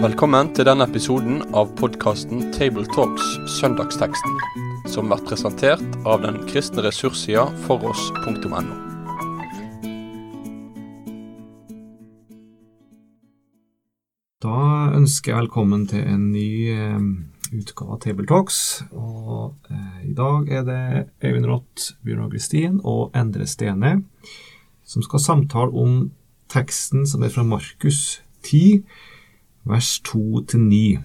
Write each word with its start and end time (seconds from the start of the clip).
Velkommen 0.00 0.48
til 0.56 0.64
denne 0.64 0.86
episoden 0.88 1.42
av 1.52 1.74
podkasten 1.76 2.46
Tabletalks 2.56 3.24
Søndagsteksten, 3.58 4.38
som 4.88 5.10
blir 5.10 5.20
presentert 5.28 5.98
av 6.08 6.22
den 6.24 6.38
kristne 6.48 6.86
ressurssida 6.86 7.42
foross.no. 7.66 8.60
Da 14.40 14.56
ønsker 14.96 15.34
jeg 15.34 15.42
velkommen 15.42 15.84
til 15.92 16.04
en 16.04 16.30
ny 16.32 16.48
eh, 16.72 16.96
utgave 17.60 17.98
av 17.98 18.00
Tabletalks. 18.04 18.62
Og 18.92 19.72
eh, 19.72 20.04
i 20.08 20.14
dag 20.16 20.48
er 20.48 20.64
det 20.68 20.82
Øyvind 21.24 21.48
Rott, 21.52 21.90
Bjørn 22.00 22.24
Augustin 22.24 22.80
og 22.84 23.12
Endre 23.12 23.48
Stene 23.48 23.98
som 24.90 25.04
skal 25.06 25.22
samtale 25.22 25.70
om 25.70 26.10
teksten 26.50 27.06
som 27.06 27.22
er 27.22 27.30
fra 27.30 27.44
Markus 27.46 28.20
10, 28.48 28.82
vers 29.70 29.92
2-9. 30.08 30.98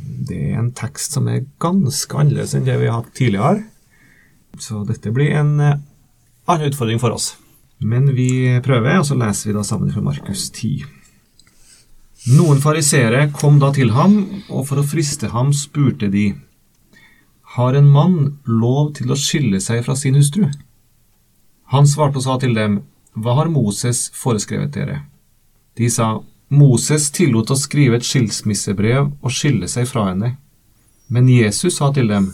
Det 0.00 0.38
er 0.38 0.60
en 0.60 0.70
tekst 0.76 1.16
som 1.16 1.26
er 1.28 1.48
ganske 1.62 2.14
annerledes 2.16 2.54
enn 2.54 2.68
det 2.68 2.78
vi 2.80 2.88
har 2.88 3.02
hatt 3.02 3.12
tidligere. 3.16 3.64
Så 4.60 4.84
dette 4.86 5.12
blir 5.14 5.34
en 5.40 5.52
eh, 5.60 5.82
annen 6.46 6.70
utfordring 6.70 7.02
for 7.02 7.14
oss. 7.16 7.34
Men 7.80 8.10
vi 8.14 8.60
prøver, 8.64 9.00
og 9.00 9.06
så 9.08 9.16
leser 9.18 9.50
vi 9.50 9.56
da 9.56 9.64
sammen 9.66 9.90
fra 9.92 10.04
Markus 10.04 10.48
10. 10.52 10.86
Noen 12.36 12.60
fariseere 12.60 13.30
kom 13.32 13.58
da 13.62 13.70
til 13.72 13.94
ham, 13.96 14.18
og 14.52 14.66
for 14.68 14.82
å 14.82 14.86
friste 14.86 15.32
ham 15.32 15.54
spurte 15.56 16.10
de, 16.12 16.34
Har 17.56 17.74
en 17.74 17.88
mann 17.90 18.18
lov 18.46 18.92
til 18.94 19.10
å 19.10 19.18
skille 19.18 19.58
seg 19.64 19.82
fra 19.86 19.96
sin 19.98 20.14
hustru? 20.14 20.44
Han 21.70 21.86
svarte 21.86 22.18
og 22.18 22.24
sa 22.26 22.36
til 22.42 22.54
dem, 22.56 22.80
Hva 23.14 23.36
har 23.38 23.50
Moses 23.50 24.08
foreskrevet 24.14 24.74
dere? 24.74 25.02
De 25.78 25.90
sa, 25.90 26.18
Moses 26.50 27.10
tillot 27.14 27.50
å 27.50 27.58
skrive 27.58 28.00
et 28.00 28.06
skilsmissebrev 28.06 29.10
og 29.22 29.34
skille 29.34 29.68
seg 29.70 29.86
fra 29.86 30.08
henne. 30.08 30.34
Men 31.06 31.28
Jesus 31.30 31.76
sa 31.78 31.92
til 31.94 32.10
dem, 32.10 32.32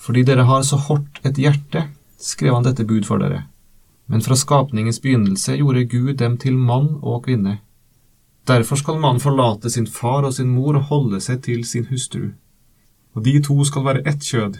Fordi 0.00 0.24
dere 0.24 0.46
har 0.48 0.62
så 0.64 0.78
hardt 0.80 1.20
et 1.24 1.36
hjerte, 1.36 1.88
skrev 2.16 2.54
han 2.54 2.64
dette 2.64 2.86
bud 2.88 3.04
for 3.04 3.20
dere. 3.20 3.44
Men 4.08 4.24
fra 4.24 4.36
skapningens 4.36 5.00
begynnelse 5.04 5.58
gjorde 5.58 5.84
Gud 5.84 6.14
dem 6.18 6.38
til 6.40 6.56
mann 6.56 6.96
og 7.02 7.26
kvinne. 7.28 7.60
Derfor 8.48 8.80
skal 8.80 8.98
mannen 8.98 9.20
forlate 9.20 9.70
sin 9.70 9.86
far 9.86 10.24
og 10.24 10.34
sin 10.34 10.48
mor 10.48 10.74
og 10.80 10.88
holde 10.88 11.20
seg 11.20 11.42
til 11.44 11.60
sin 11.64 11.86
hustru. 11.92 12.32
Og 13.14 13.24
de 13.24 13.36
to 13.44 13.64
skal 13.68 13.84
være 13.84 14.02
ett 14.08 14.24
kjød. 14.24 14.56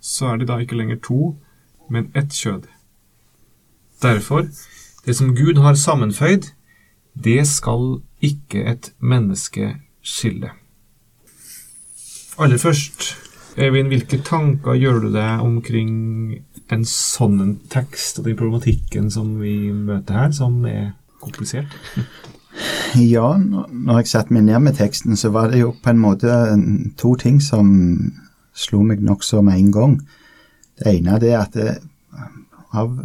Så 0.00 0.28
er 0.28 0.36
de 0.36 0.46
da 0.46 0.60
ikke 0.60 0.76
lenger 0.76 1.00
to, 1.02 1.34
men 1.90 2.12
ett 2.14 2.30
kjød. 2.36 2.68
Derfor, 4.02 4.46
det 5.06 5.16
som 5.16 5.34
Gud 5.36 5.60
har 5.62 5.74
sammenføyd, 5.74 6.50
det 7.24 7.46
skal 7.46 8.00
ikke 8.20 8.64
et 8.72 8.92
menneske 8.98 9.76
skille. 10.02 10.50
Aller 12.38 12.58
først, 12.58 13.14
Eivind, 13.56 13.92
hvilke 13.92 14.18
tanker 14.24 14.74
gjør 14.80 15.02
du 15.04 15.08
deg 15.12 15.42
omkring 15.44 15.90
en 16.72 16.84
sånn 16.88 17.58
tekst 17.70 18.18
og 18.18 18.26
den 18.26 18.38
problematikken 18.38 19.10
som 19.12 19.34
vi 19.42 19.70
møter 19.72 20.16
her, 20.16 20.32
som 20.32 20.64
er 20.66 20.94
komplisert? 21.20 21.76
Ja, 22.92 23.38
når 23.40 24.02
jeg 24.02 24.08
satte 24.10 24.34
meg 24.36 24.42
ned 24.44 24.58
med 24.60 24.74
teksten, 24.76 25.16
så 25.16 25.30
var 25.32 25.48
det 25.48 25.62
jo 25.62 25.70
på 25.72 25.88
en 25.88 26.00
måte 26.02 26.28
to 27.00 27.14
ting 27.16 27.38
som 27.40 27.70
slo 28.52 28.82
meg 28.84 29.00
nokså 29.00 29.40
med 29.40 29.56
en 29.56 29.70
gang. 29.72 29.94
Det 30.76 30.92
ene 30.98 31.16
er 31.16 31.38
at 31.38 31.56
det, 31.56 31.78
av 32.72 32.96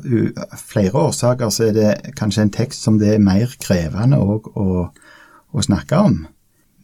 flere 0.58 1.04
årsaker 1.08 1.52
så 1.54 1.68
er 1.68 1.76
det 1.76 2.16
kanskje 2.18 2.48
en 2.48 2.56
tekst 2.56 2.86
som 2.86 3.00
det 3.02 3.14
er 3.16 3.24
mer 3.24 3.52
krevende 3.62 4.20
å, 4.20 4.40
å, 4.56 5.64
snakke 5.64 6.00
om. 6.10 6.20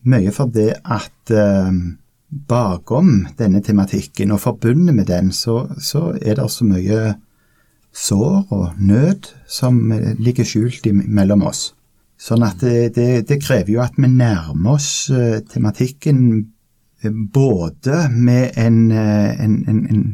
Mye 0.09 0.31
fordi 0.35 0.71
at 0.73 1.31
eh, 1.31 1.69
bakom 2.49 3.27
denne 3.37 3.61
tematikken 3.63 4.33
og 4.33 4.41
forbundet 4.43 4.95
med 4.95 5.07
den, 5.07 5.31
så, 5.31 5.67
så 5.79 6.11
er 6.19 6.39
det 6.39 6.49
så 6.51 6.67
mye 6.67 7.13
sår 7.93 8.49
og 8.49 8.81
nød 8.81 9.29
som 9.47 9.79
ligger 10.17 10.47
skjult 10.47 10.87
mellom 10.89 11.45
oss. 11.45 11.71
Sånn 12.23 12.45
at 12.45 12.61
det, 12.63 12.93
det, 12.95 13.25
det, 13.27 13.41
krever 13.43 13.73
jo 13.73 13.81
at 13.83 13.97
vi 13.99 14.07
nærmer 14.07 14.77
oss 14.77 15.09
uh, 15.11 15.41
tematikken 15.49 16.19
eh, 17.03 17.11
både 17.11 18.07
med 18.13 18.55
en, 18.59 18.79
en, 18.91 19.57
en, 19.67 19.81
en, 19.91 20.05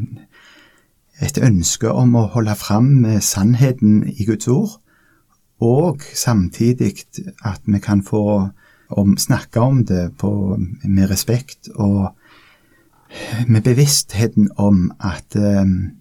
et 1.21 1.37
ønske 1.43 1.91
om 1.91 2.15
å 2.15 2.27
holde 2.33 2.55
fram 2.55 3.03
sannheten 3.21 4.05
i 4.07 4.25
Guds 4.27 4.47
ord, 4.47 4.77
og 5.59 6.05
samtidig 6.15 6.93
at 7.43 7.61
vi 7.67 7.79
kan 7.83 8.03
få 8.03 8.23
om, 8.89 9.17
snakke 9.17 9.59
om 9.59 9.83
det 9.85 10.11
på, 10.17 10.57
med 10.83 11.09
respekt 11.09 11.69
og 11.75 12.15
med 13.47 13.61
bevisstheten 13.65 14.49
om 14.57 14.91
at 14.99 15.35
um, 15.35 15.91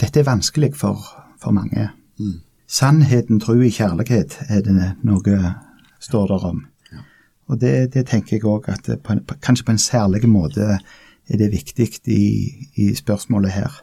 dette 0.00 0.20
er 0.20 0.26
vanskelig 0.26 0.74
for, 0.76 1.00
for 1.42 1.54
mange. 1.54 1.88
Mm. 2.18 2.40
Sannheten, 2.68 3.40
tro 3.40 3.56
i 3.62 3.70
kjærlighet 3.72 4.36
er 4.48 4.62
det 4.66 4.92
noe 5.06 5.54
står 6.00 6.26
der 6.28 6.46
om. 6.50 6.64
Ja. 6.92 7.04
Og 7.48 7.60
det, 7.60 7.94
det, 7.94 8.06
tenker 8.10 8.36
jeg 8.36 8.46
òg 8.46 8.68
at 8.68 8.90
på 9.02 9.14
en, 9.14 9.22
kanskje 9.42 9.66
på 9.66 9.74
en 9.74 9.82
særlig 9.82 10.28
måte 10.28 10.78
er 11.28 11.40
det 11.40 11.52
viktig 11.52 11.88
i, 12.12 12.24
i 12.76 12.94
spørsmålet 12.94 13.54
her. 13.56 13.80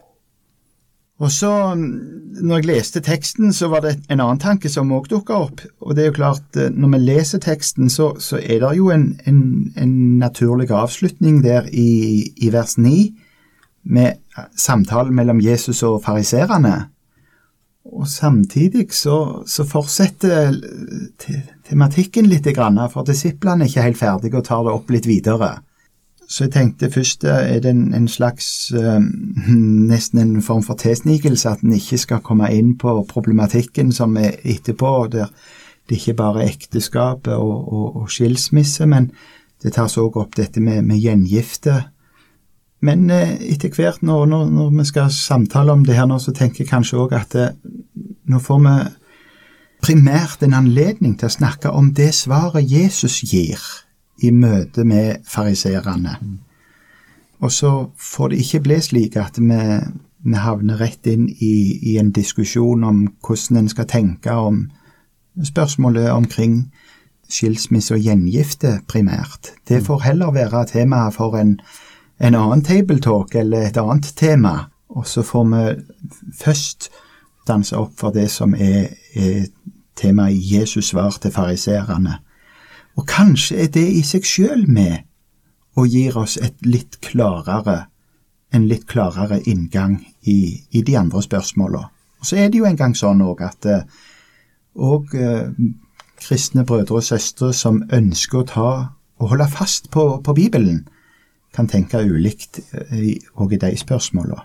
Og 1.24 1.32
så, 1.32 1.50
når 1.76 2.58
jeg 2.58 2.68
leste 2.68 3.00
teksten, 3.00 3.54
så 3.56 3.70
var 3.72 3.86
det 3.86 3.94
en 4.12 4.20
annen 4.20 4.40
tanke 4.42 4.68
som 4.72 4.92
òg 4.92 5.08
dukka 5.08 5.38
opp. 5.46 5.62
Og 5.80 5.96
det 5.96 6.04
er 6.04 6.10
jo 6.10 6.18
klart, 6.18 6.58
når 6.76 6.92
vi 6.92 7.00
leser 7.06 7.40
teksten, 7.44 7.90
så, 7.90 8.10
så 8.20 8.42
er 8.42 8.60
det 8.66 8.74
jo 8.76 8.90
en, 8.92 9.14
en, 9.24 9.40
en 9.80 9.94
naturlig 10.20 10.68
avslutning 10.76 11.40
der 11.46 11.70
i, 11.72 12.34
i 12.36 12.52
vers 12.52 12.76
9, 12.78 13.14
med 13.86 14.20
samtalen 14.60 15.16
mellom 15.16 15.40
Jesus 15.40 15.84
og 15.88 16.02
fariserene. 16.04 16.76
Og 17.86 18.08
samtidig 18.10 18.90
så, 18.98 19.44
så 19.48 19.64
fortsetter 19.64 20.52
tematikken 21.70 22.28
litt, 22.28 22.50
for 22.58 23.08
disiplene 23.08 23.64
er 23.64 23.72
ikke 23.72 23.88
helt 23.88 24.02
ferdige 24.02 24.42
og 24.42 24.48
tar 24.50 24.66
det 24.66 24.74
opp 24.74 24.92
litt 24.92 25.08
videre. 25.08 25.60
Så 26.28 26.48
jeg 26.48 26.56
tenkte 26.56 26.90
først 26.92 27.24
eh, 27.24 27.56
er 27.56 27.60
det 27.62 27.70
en, 27.70 27.94
en 27.94 28.08
slags 28.08 28.74
uh, 28.74 29.02
Nesten 29.92 30.20
en 30.20 30.42
form 30.42 30.64
for 30.64 30.74
tilsnikelse, 30.80 31.50
at 31.50 31.62
en 31.62 31.76
ikke 31.78 32.00
skal 32.02 32.24
komme 32.26 32.50
inn 32.54 32.76
på 32.82 32.98
problematikken 33.10 33.92
som 33.94 34.18
er 34.18 34.40
etterpå, 34.44 35.08
der 35.14 35.30
det 35.86 36.00
ikke 36.00 36.18
bare 36.18 36.44
er 36.44 36.50
ekteskapet 36.50 37.34
og, 37.34 37.74
og, 37.74 37.96
og 38.02 38.10
skilsmisse, 38.10 38.88
men 38.90 39.12
det 39.62 39.76
tas 39.76 39.98
òg 40.02 40.18
opp 40.18 40.34
dette 40.38 40.62
med, 40.62 40.82
med 40.82 40.98
gjengifte. 40.98 41.76
Men 42.82 43.10
eh, 43.14 43.38
etter 43.54 43.70
hvert, 43.70 44.02
når, 44.02 44.26
når, 44.26 44.50
når, 44.50 44.74
vi 44.80 44.86
skal 44.90 45.14
samtale 45.14 45.72
om 45.72 45.86
det 45.86 45.98
her 45.98 46.10
nå, 46.10 46.18
så 46.20 46.34
tenker 46.34 46.64
jeg 46.64 46.72
kanskje 46.74 47.04
òg 47.06 47.14
at 47.18 47.38
det, 47.38 47.52
nå 48.26 48.42
får 48.42 48.62
vi 48.66 48.76
primært 49.86 50.42
en 50.42 50.58
anledning 50.58 51.14
til 51.20 51.30
å 51.30 51.38
snakke 51.38 51.70
om 51.70 51.94
det 51.94 52.16
svaret 52.18 52.66
Jesus 52.66 53.22
gir 53.30 53.62
i 54.18 54.32
møte 54.32 54.84
med 54.84 55.26
fariserene. 55.28 56.16
Og 57.40 57.52
så 57.52 57.72
får 58.00 58.32
det 58.32 58.40
ikke 58.44 58.60
bli 58.60 58.80
slik 58.82 59.18
at 59.20 59.40
vi, 59.40 59.62
vi 60.24 60.40
havner 60.40 60.80
rett 60.82 61.08
inn 61.08 61.28
i, 61.30 61.56
i, 61.82 61.98
en 62.00 62.12
diskusjon 62.16 62.84
om 62.84 63.06
hvordan 63.26 63.64
en 63.64 63.70
skal 63.70 63.90
tenke 63.92 64.32
om 64.32 64.70
spørsmålet 65.44 66.12
omkring 66.12 66.72
skilsmisse 67.30 67.94
og 67.94 68.06
gjengifte 68.06 68.80
primært. 68.88 69.52
Det 69.68 69.84
får 69.84 70.06
heller 70.06 70.32
være 70.32 70.66
temaet 70.72 71.14
for 71.14 71.36
en 71.38 71.58
en 72.20 72.36
annen 72.36 72.64
tabletalk 72.64 73.36
eller 73.36 73.68
et 73.68 73.78
annet 73.78 74.14
tema, 74.16 74.70
og 74.90 75.08
så 75.08 75.22
får 75.22 75.44
vi 75.52 75.64
først 76.40 76.90
danse 77.48 77.78
opp 77.78 77.92
for 78.00 78.16
det 78.16 78.30
som 78.32 78.56
er, 78.56 78.88
er 79.16 79.48
temaet 79.96 80.36
i 80.36 80.56
Jesus 80.58 80.94
svar 80.94 81.18
til 81.22 81.32
fariserene. 81.32 82.20
Og 82.96 83.08
kanskje 83.10 83.66
er 83.66 83.72
det 83.76 83.86
i 83.92 84.04
seg 84.08 84.28
sjøl 84.28 84.66
med 84.72 85.04
og 85.76 85.92
gir 85.92 86.16
oss 86.18 86.38
et 86.40 86.56
litt 86.64 87.02
klarere, 87.04 87.90
en 88.56 88.68
litt 88.70 88.86
klarere 88.88 89.42
inngang 89.44 89.98
i, 90.24 90.64
i 90.72 90.82
de 90.82 90.96
andre 90.98 91.24
spørsmåla. 91.24 91.82
Så 92.24 92.40
er 92.40 92.48
det 92.50 92.62
jo 92.62 92.70
engang 92.70 92.96
sånn 92.96 93.22
òg 93.26 93.44
at 93.44 93.68
òg 94.76 95.12
uh, 95.20 95.52
kristne 96.20 96.64
brødre 96.66 97.02
og 97.02 97.04
søstre 97.04 97.52
som 97.54 97.84
ønsker 97.94 98.42
å 98.42 98.48
ta 98.50 98.70
og 99.20 99.32
holde 99.32 99.48
fast 99.52 99.90
på, 99.92 100.08
på 100.24 100.34
Bibelen, 100.36 100.86
kan 101.56 101.70
tenke 101.72 102.02
ulikt 102.04 102.60
òg 102.60 103.54
eh, 103.54 103.56
i 103.56 103.60
de 103.62 103.72
spørsmåla. 103.80 104.42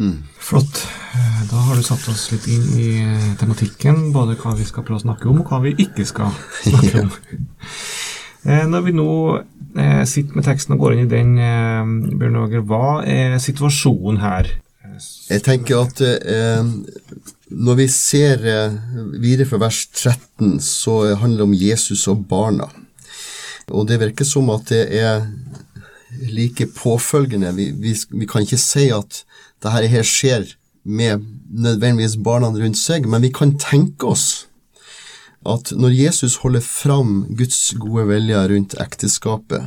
Mm. 0.00 0.18
Flott. 0.40 0.82
Eh, 1.16 1.40
da 1.48 1.62
har 1.68 1.76
du 1.76 1.84
satt 1.84 2.04
oss 2.12 2.26
litt 2.32 2.48
inn 2.52 2.66
i 2.76 2.88
eh, 3.00 3.30
tematikken, 3.40 4.10
både 4.12 4.36
hva 4.40 4.52
vi 4.58 4.66
skal 4.68 4.84
prøve 4.84 5.00
å 5.00 5.06
snakke 5.06 5.30
om, 5.30 5.40
og 5.40 5.48
hva 5.48 5.62
vi 5.64 5.72
ikke 5.86 6.04
skal 6.08 6.32
snakke 6.60 7.06
om. 7.06 7.16
Når 8.42 8.82
vi 8.86 8.92
nå 8.96 9.12
sitter 10.08 10.36
med 10.36 10.44
teksten 10.44 10.74
og 10.74 10.82
går 10.82 10.96
inn 10.96 11.04
i 11.04 11.10
den, 11.12 11.36
Bjørn 12.18 12.40
Åger, 12.42 12.64
hva 12.66 13.00
er 13.06 13.36
situasjonen 13.40 14.18
her? 14.20 14.50
Jeg 15.30 15.42
tenker 15.46 15.86
at 15.86 16.02
eh, 16.04 16.66
Når 17.52 17.78
vi 17.78 17.88
ser 17.92 18.44
eh, 18.48 18.76
videre 19.20 19.48
fra 19.48 19.60
vers 19.62 19.84
13, 19.88 20.58
så 20.64 21.14
handler 21.20 21.42
det 21.42 21.48
om 21.48 21.56
Jesus 21.56 22.06
og 22.10 22.24
barna. 22.28 22.68
Og 23.70 23.86
det 23.88 24.00
virker 24.00 24.26
som 24.26 24.50
at 24.52 24.72
det 24.72 24.86
er 24.96 25.26
like 26.32 26.66
påfølgende. 26.76 27.52
Vi, 27.56 27.70
vi, 27.76 27.94
vi 28.10 28.28
kan 28.28 28.44
ikke 28.44 28.60
si 28.60 28.88
at 28.92 29.22
dette 29.62 29.92
her 29.92 30.06
skjer 30.06 30.48
med 30.82 31.22
nødvendigvis 31.52 32.18
barna 32.24 32.50
rundt 32.50 32.80
seg, 32.80 33.06
men 33.06 33.22
vi 33.22 33.30
kan 33.32 33.54
tenke 33.60 34.08
oss 34.10 34.48
at 35.48 35.72
når 35.74 35.94
Jesus 35.96 36.36
holder 36.42 36.62
fram 36.62 37.26
Guds 37.38 37.74
gode 37.80 38.06
vilje 38.08 38.42
rundt 38.48 38.76
ekteskapet, 38.80 39.62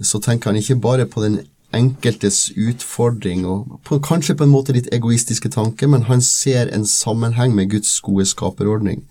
så 0.00 0.20
tenker 0.22 0.52
han 0.52 0.60
ikke 0.60 0.78
bare 0.78 1.06
på 1.10 1.24
den 1.24 1.40
enkeltes 1.74 2.52
utfordring, 2.56 3.44
og 3.46 3.80
på, 3.84 3.98
kanskje 4.00 4.36
på 4.38 4.46
en 4.46 4.52
måte 4.54 4.72
litt 4.72 4.88
egoistiske 4.94 5.50
tanker, 5.52 5.90
men 5.90 6.06
han 6.08 6.22
ser 6.24 6.70
en 6.72 6.86
sammenheng 6.88 7.54
med 7.56 7.72
Guds 7.74 7.98
gode 8.04 8.24
skaperordning. 8.30 9.02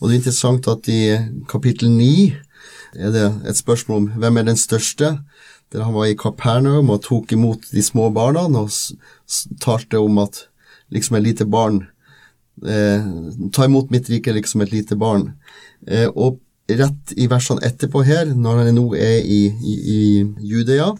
Og 0.00 0.08
det 0.08 0.16
er 0.16 0.20
interessant 0.20 0.68
at 0.68 0.88
i 0.90 1.00
kapittel 1.48 1.92
9 1.92 2.10
er 2.98 3.14
det 3.14 3.26
et 3.48 3.56
spørsmål 3.56 4.02
om 4.02 4.10
hvem 4.20 4.40
er 4.40 4.48
den 4.50 4.60
største, 4.60 5.18
der 5.70 5.86
han 5.86 5.94
var 5.94 6.10
i 6.10 6.18
Kapernaum 6.18 6.90
og 6.90 7.04
tok 7.06 7.32
imot 7.32 7.68
de 7.70 7.82
små 7.84 8.08
barna 8.10 8.42
og 8.48 8.72
talte 9.62 10.00
om 10.00 10.18
at 10.18 10.48
liksom 10.90 11.16
et 11.16 11.28
lite 11.28 11.46
barn 11.46 11.84
eh, 12.66 13.04
Ta 13.52 13.64
imot 13.64 13.90
mitt 13.90 14.08
rike 14.10 14.32
liksom 14.32 14.60
et 14.64 14.72
lite 14.72 14.96
barn. 14.96 15.32
Eh, 15.86 16.08
og 16.08 16.40
rett 16.70 17.14
i 17.16 17.26
versene 17.30 17.64
etterpå 17.66 18.02
her, 18.06 18.34
når 18.34 18.64
han 18.64 18.74
nå 18.78 18.86
er 18.98 19.24
i, 19.24 19.40
i, 19.50 19.74
i 19.94 20.00
Judea, 20.52 20.92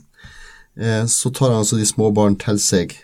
eh, 0.81 1.05
så 1.07 1.31
tar 1.31 1.53
han 1.53 1.63
altså 1.63 1.79
de 1.79 1.87
små 1.87 2.11
barn 2.15 2.39
til 2.41 2.59
seg. 2.63 2.97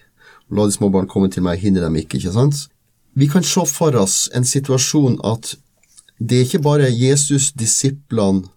og 0.49 0.59
La 0.59 0.67
de 0.67 0.77
små 0.77 0.91
barn 0.95 1.09
komme 1.11 1.31
til 1.31 1.47
meg, 1.47 1.61
hindre 1.63 1.87
dem 1.87 2.01
ikke. 2.01 2.19
ikke 2.19 2.35
sant? 2.35 2.67
Vi 3.17 3.29
kan 3.33 3.45
se 3.47 3.65
for 3.71 3.97
oss 3.97 4.27
en 4.37 4.45
situasjon 4.45 5.21
at 5.25 5.55
det 6.19 6.37
er 6.37 6.47
ikke 6.47 6.65
bare 6.65 6.91
Jesus, 6.93 7.53
disiplene 7.53 8.49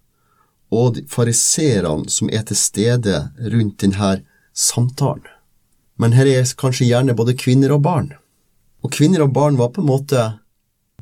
og 0.72 1.00
fariseerne 1.10 2.12
som 2.12 2.30
er 2.31 2.44
til 2.48 2.60
stede 2.60 3.22
rundt 3.54 3.81
denne 3.81 4.19
samtalen. 4.54 5.25
Men 6.00 6.13
her 6.16 6.30
er 6.31 6.48
kanskje 6.60 6.88
gjerne 6.88 7.16
både 7.18 7.36
kvinner 7.36 7.74
og 7.75 7.84
barn. 7.84 8.13
Og 8.83 8.93
kvinner 8.95 9.25
og 9.25 9.33
barn 9.35 9.57
var 9.59 9.73
på 9.75 9.83
en 9.83 9.89
måte 9.89 10.25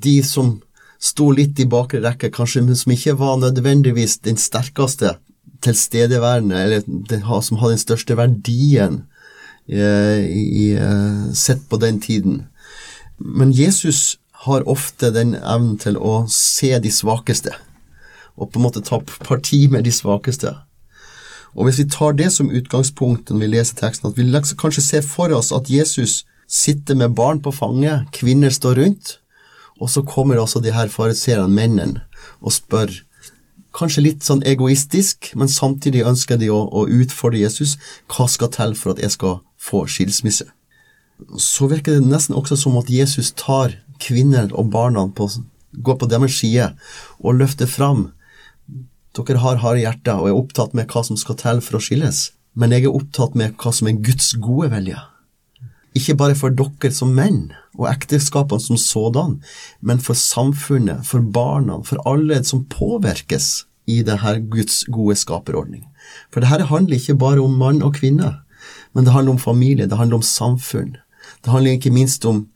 de 0.04 0.18
som 0.26 0.58
sto 1.00 1.30
litt 1.32 1.60
i 1.62 1.68
bakre 1.70 2.02
rekke, 2.02 2.32
kanskje 2.34 2.64
som 2.76 2.94
ikke 2.94 3.18
var 3.20 3.38
nødvendigvis 3.42 4.18
den 4.26 4.38
sterkeste 4.42 5.18
tilstedeværende, 5.62 6.58
eller 6.58 7.42
som 7.42 7.58
hadde 7.62 7.76
den 7.76 7.82
største 7.82 8.18
verdien 8.18 9.04
eh, 9.70 10.26
i, 10.26 10.74
eh, 10.74 11.34
sett 11.34 11.66
på 11.70 11.78
den 11.82 12.02
tiden. 12.02 12.48
Men 13.18 13.54
Jesus 13.54 14.18
har 14.46 14.68
ofte 14.70 15.12
den 15.14 15.36
evnen 15.36 15.78
til 15.82 15.98
å 15.98 16.26
se 16.30 16.78
de 16.80 16.92
svakeste 16.94 17.54
og 18.38 18.52
på 18.52 18.60
en 18.60 18.68
måte 18.68 18.84
ta 18.86 19.00
parti 19.26 19.66
med 19.72 19.84
de 19.84 19.92
svakeste. 19.92 20.54
Og 21.58 21.66
Hvis 21.66 21.80
vi 21.80 21.90
tar 21.90 22.14
det 22.14 22.32
som 22.32 22.52
utgangspunkt 22.54 23.32
når 23.32 23.40
vi 23.40 23.48
leser 23.48 23.76
teksten, 23.76 24.12
at 24.12 24.18
vi 24.18 24.56
kanskje 24.62 24.84
ser 24.84 25.02
for 25.02 25.34
oss 25.34 25.52
at 25.52 25.70
Jesus 25.70 26.26
sitter 26.48 26.96
med 26.96 27.16
barn 27.16 27.42
på 27.44 27.52
fanget, 27.52 28.08
kvinner 28.16 28.54
står 28.54 28.80
rundt, 28.82 29.18
og 29.78 29.92
så 29.94 30.02
kommer 30.02 30.40
altså 30.42 30.62
de 30.64 30.74
her 30.74 30.90
fariserene, 30.90 31.54
mennene, 31.54 32.06
og 32.42 32.56
spør, 32.56 32.94
kanskje 33.78 34.04
litt 34.06 34.26
sånn 34.26 34.42
egoistisk, 34.48 35.34
men 35.38 35.52
samtidig 35.52 36.06
ønsker 36.08 36.40
de 36.42 36.50
å, 36.50 36.64
å 36.66 36.88
utfordre 36.90 37.44
Jesus, 37.44 37.76
hva 38.10 38.26
skal 38.32 38.50
til 38.56 38.74
for 38.80 38.96
at 38.96 39.04
jeg 39.04 39.14
skal 39.14 39.42
få 39.62 39.84
skilsmisse? 39.92 40.48
Så 41.42 41.68
virker 41.70 41.98
det 41.98 42.10
nesten 42.10 42.38
også 42.38 42.58
som 42.58 42.78
at 42.80 42.90
Jesus 42.94 43.34
tar 43.38 43.76
kvinner 44.02 44.50
og 44.54 44.72
barna 44.74 45.08
på, 45.14 45.30
går 45.74 45.98
på 46.02 46.10
deres 46.10 46.40
side 46.40 46.72
og 47.20 47.38
løfter 47.38 47.70
fram 47.70 48.08
dere 49.18 49.42
har 49.42 49.62
harde 49.64 49.82
hjerter 49.82 50.20
og 50.22 50.30
er 50.30 50.38
opptatt 50.38 50.76
med 50.78 50.92
hva 50.92 51.02
som 51.06 51.18
skal 51.18 51.38
til 51.40 51.62
for 51.66 51.80
å 51.80 51.82
skilles, 51.82 52.20
men 52.54 52.74
jeg 52.74 52.86
er 52.86 52.94
opptatt 52.94 53.38
med 53.40 53.56
hva 53.58 53.72
som 53.74 53.90
er 53.90 53.98
Guds 54.04 54.36
gode 54.42 54.70
vilje. 54.76 55.00
Ikke 55.98 56.18
bare 56.20 56.36
for 56.38 56.54
dere 56.54 56.92
som 56.94 57.14
menn 57.18 57.48
og 57.78 57.88
ekteskapene 57.90 58.62
som 58.62 58.78
sådan, 58.78 59.38
men 59.82 60.02
for 60.04 60.18
samfunnet, 60.18 61.06
for 61.08 61.24
barna, 61.24 61.80
for 61.88 62.02
alle 62.10 62.42
som 62.46 62.66
påvirkes 62.70 63.66
i 63.88 64.02
denne 64.06 64.36
Guds 64.52 64.84
gode 64.92 65.16
skaperordning. 65.18 65.86
For 66.34 66.44
dette 66.44 66.68
handler 66.70 67.00
ikke 67.00 67.18
bare 67.20 67.44
om 67.44 67.56
mann 67.60 67.84
og 67.86 67.96
kvinne, 68.00 68.36
men 68.94 69.06
det 69.06 69.14
handler 69.14 69.38
om 69.38 69.42
familie, 69.42 69.88
det 69.88 69.98
handler 69.98 70.20
om 70.20 70.26
samfunn. 70.26 70.98
Det 71.44 71.52
handler 71.52 71.78
ikke 71.78 71.94
minst 71.94 72.26
om 72.26 72.48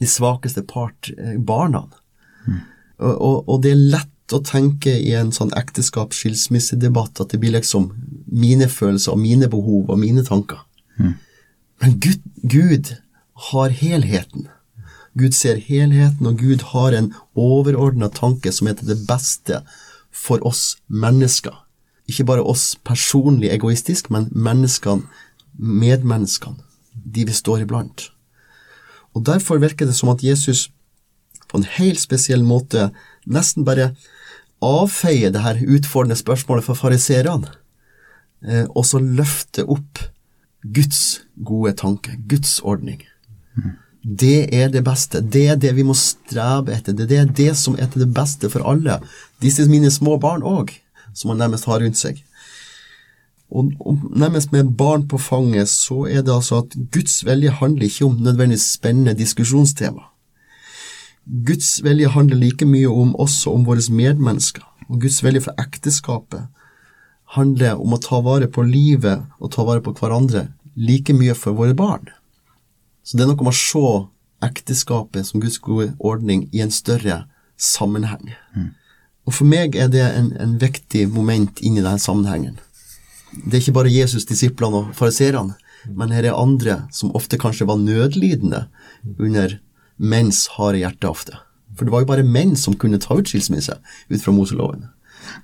de 0.00 0.06
svakeste 0.08 0.62
part, 0.62 1.10
eh, 1.18 1.38
barna. 1.38 1.84
Mm. 2.46 2.60
Og, 2.98 3.14
og, 3.20 3.48
og, 3.48 3.62
det 3.62 3.72
er 3.72 3.88
lett 3.96 4.32
å 4.32 4.42
tenke 4.44 4.92
i 4.92 5.12
en 5.18 5.32
sånn 5.34 5.52
ekteskapsskilsmissedebatt 5.58 7.20
at 7.20 7.32
det 7.32 7.40
blir 7.42 7.56
liksom 7.56 7.90
mine 8.30 8.68
følelser 8.70 9.16
og 9.16 9.22
mine 9.22 9.48
behov 9.50 9.90
og 9.90 9.98
mine 10.00 10.24
tanker. 10.26 10.62
Mm. 11.00 11.16
Men 11.80 12.00
Gud, 12.00 12.22
Gud 12.42 12.94
har 13.50 13.68
helheten. 13.68 14.48
Gud 15.18 15.34
ser 15.34 15.56
helheten, 15.56 16.26
og 16.26 16.38
Gud 16.38 16.62
har 16.72 16.94
en 16.94 17.12
overordna 17.34 18.10
tanke 18.14 18.52
som 18.52 18.68
heter 18.70 18.86
det 18.86 19.00
beste 19.08 19.62
for 20.12 20.42
oss 20.46 20.76
mennesker. 20.86 21.54
Ikke 22.10 22.26
bare 22.28 22.44
oss 22.46 22.74
personlig 22.84 23.50
egoistisk, 23.54 24.10
men 24.10 24.28
menneskene, 24.34 25.06
medmenneskene, 25.56 26.60
de 26.94 27.26
vi 27.26 27.34
står 27.34 27.64
iblant. 27.64 28.10
Og 29.14 29.24
Derfor 29.26 29.58
virker 29.58 29.86
det 29.86 29.96
som 29.98 30.12
at 30.12 30.22
Jesus 30.22 30.68
på 31.50 31.58
en 31.58 31.66
helt 31.66 31.98
spesiell 31.98 32.44
måte 32.46 32.90
nesten 33.26 33.66
bare 33.66 33.94
avfeier 34.62 35.32
det 35.34 35.42
her 35.42 35.58
utfordrende 35.66 36.18
spørsmålet 36.18 36.66
for 36.66 36.78
fariseerne, 36.78 37.50
eh, 38.46 38.66
og 38.68 38.86
så 38.86 39.00
løfter 39.02 39.66
opp 39.66 40.04
Guds 40.62 41.22
gode 41.44 41.72
tanke, 41.72 42.18
Guds 42.28 42.60
ordning. 42.60 43.02
Det 44.02 44.54
er 44.54 44.68
det 44.68 44.84
beste. 44.84 45.20
Det 45.20 45.46
er 45.48 45.56
det 45.60 45.74
vi 45.76 45.84
må 45.84 45.94
strebe 45.96 46.72
etter. 46.72 46.92
Det 46.96 47.16
er 47.16 47.28
det 47.28 47.52
som 47.56 47.76
er 47.78 47.88
til 47.90 48.04
det 48.04 48.14
beste 48.14 48.50
for 48.52 48.64
alle. 48.68 49.00
Disse 49.42 49.68
mine 49.68 49.90
små 49.90 50.16
barn 50.20 50.42
òg, 50.42 50.72
som 51.14 51.32
han 51.32 51.40
nærmest 51.42 51.68
har 51.68 51.80
rundt 51.80 51.98
seg. 52.00 52.22
Og, 53.50 53.72
nærmest 54.14 54.52
med 54.52 54.76
barn 54.78 55.08
på 55.08 55.18
fanget, 55.18 55.68
så 55.68 56.04
er 56.06 56.22
det 56.22 56.32
altså 56.32 56.62
at 56.62 56.76
Guds 56.92 57.24
vilje 57.26 57.50
handler 57.50 57.88
ikke 57.88 58.04
om 58.04 58.20
nødvendigvis 58.22 58.72
spennende 58.76 59.14
diskusjonstema. 59.18 60.06
Guds 61.46 61.82
vilje 61.84 62.08
handler 62.08 62.36
like 62.36 62.66
mye 62.66 62.88
om 62.88 63.16
oss 63.18 63.46
og 63.46 63.54
om 63.54 63.66
våre 63.66 63.82
medmennesker. 63.90 64.62
Og 64.88 65.00
Guds 65.00 65.24
vilje 65.24 65.40
for 65.40 65.54
ekteskapet 65.58 66.46
handler 67.36 67.78
om 67.80 67.94
å 67.94 68.00
ta 68.02 68.20
vare 68.24 68.48
på 68.50 68.64
livet 68.66 69.26
og 69.38 69.52
ta 69.54 69.64
vare 69.66 69.82
på 69.84 69.94
hverandre 69.98 70.48
like 70.74 71.14
mye 71.14 71.34
for 71.38 71.56
våre 71.58 71.76
barn. 71.76 72.08
Så 73.02 73.16
det 73.16 73.24
er 73.24 73.30
noe 73.30 73.42
med 73.42 73.52
å 73.52 73.56
se 73.56 73.86
ekteskapet 74.46 75.28
som 75.28 75.42
Guds 75.42 75.60
gode 75.62 75.92
ordning 75.98 76.48
i 76.52 76.62
en 76.64 76.72
større 76.74 77.24
sammenheng. 77.60 78.32
Mm. 78.56 78.70
Og 79.28 79.36
for 79.36 79.48
meg 79.48 79.76
er 79.76 79.90
det 79.92 80.04
en, 80.06 80.30
en 80.40 80.56
viktig 80.60 81.06
moment 81.12 81.60
inni 81.60 81.82
denne 81.82 82.00
sammenhengen. 82.00 82.58
Det 83.44 83.56
er 83.56 83.62
ikke 83.62 83.76
bare 83.78 83.92
Jesus, 83.92 84.26
disiplene 84.26 84.80
og 84.80 84.94
fariserene, 84.98 85.54
men 85.86 86.12
her 86.12 86.26
er 86.26 86.36
andre 86.36 86.82
som 86.92 87.12
ofte 87.16 87.38
kanskje 87.40 87.68
var 87.68 87.78
nødlidende 87.80 88.66
under 89.16 89.58
menns 89.96 90.46
harde 90.56 90.80
hjerte 90.82 91.08
ofte. 91.08 91.36
For 91.76 91.86
det 91.86 91.94
var 91.94 92.02
jo 92.02 92.10
bare 92.10 92.26
menn 92.26 92.56
som 92.58 92.76
kunne 92.76 93.00
ta 93.00 93.16
ut 93.16 93.28
skilsmisse 93.30 93.76
ut 94.10 94.22
fra 94.22 94.34
Moseloven. 94.34 94.88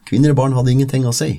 Kvinner 0.08 0.34
og 0.34 0.40
barn 0.40 0.56
hadde 0.56 0.72
ingenting 0.72 1.06
å 1.06 1.14
si. 1.14 1.36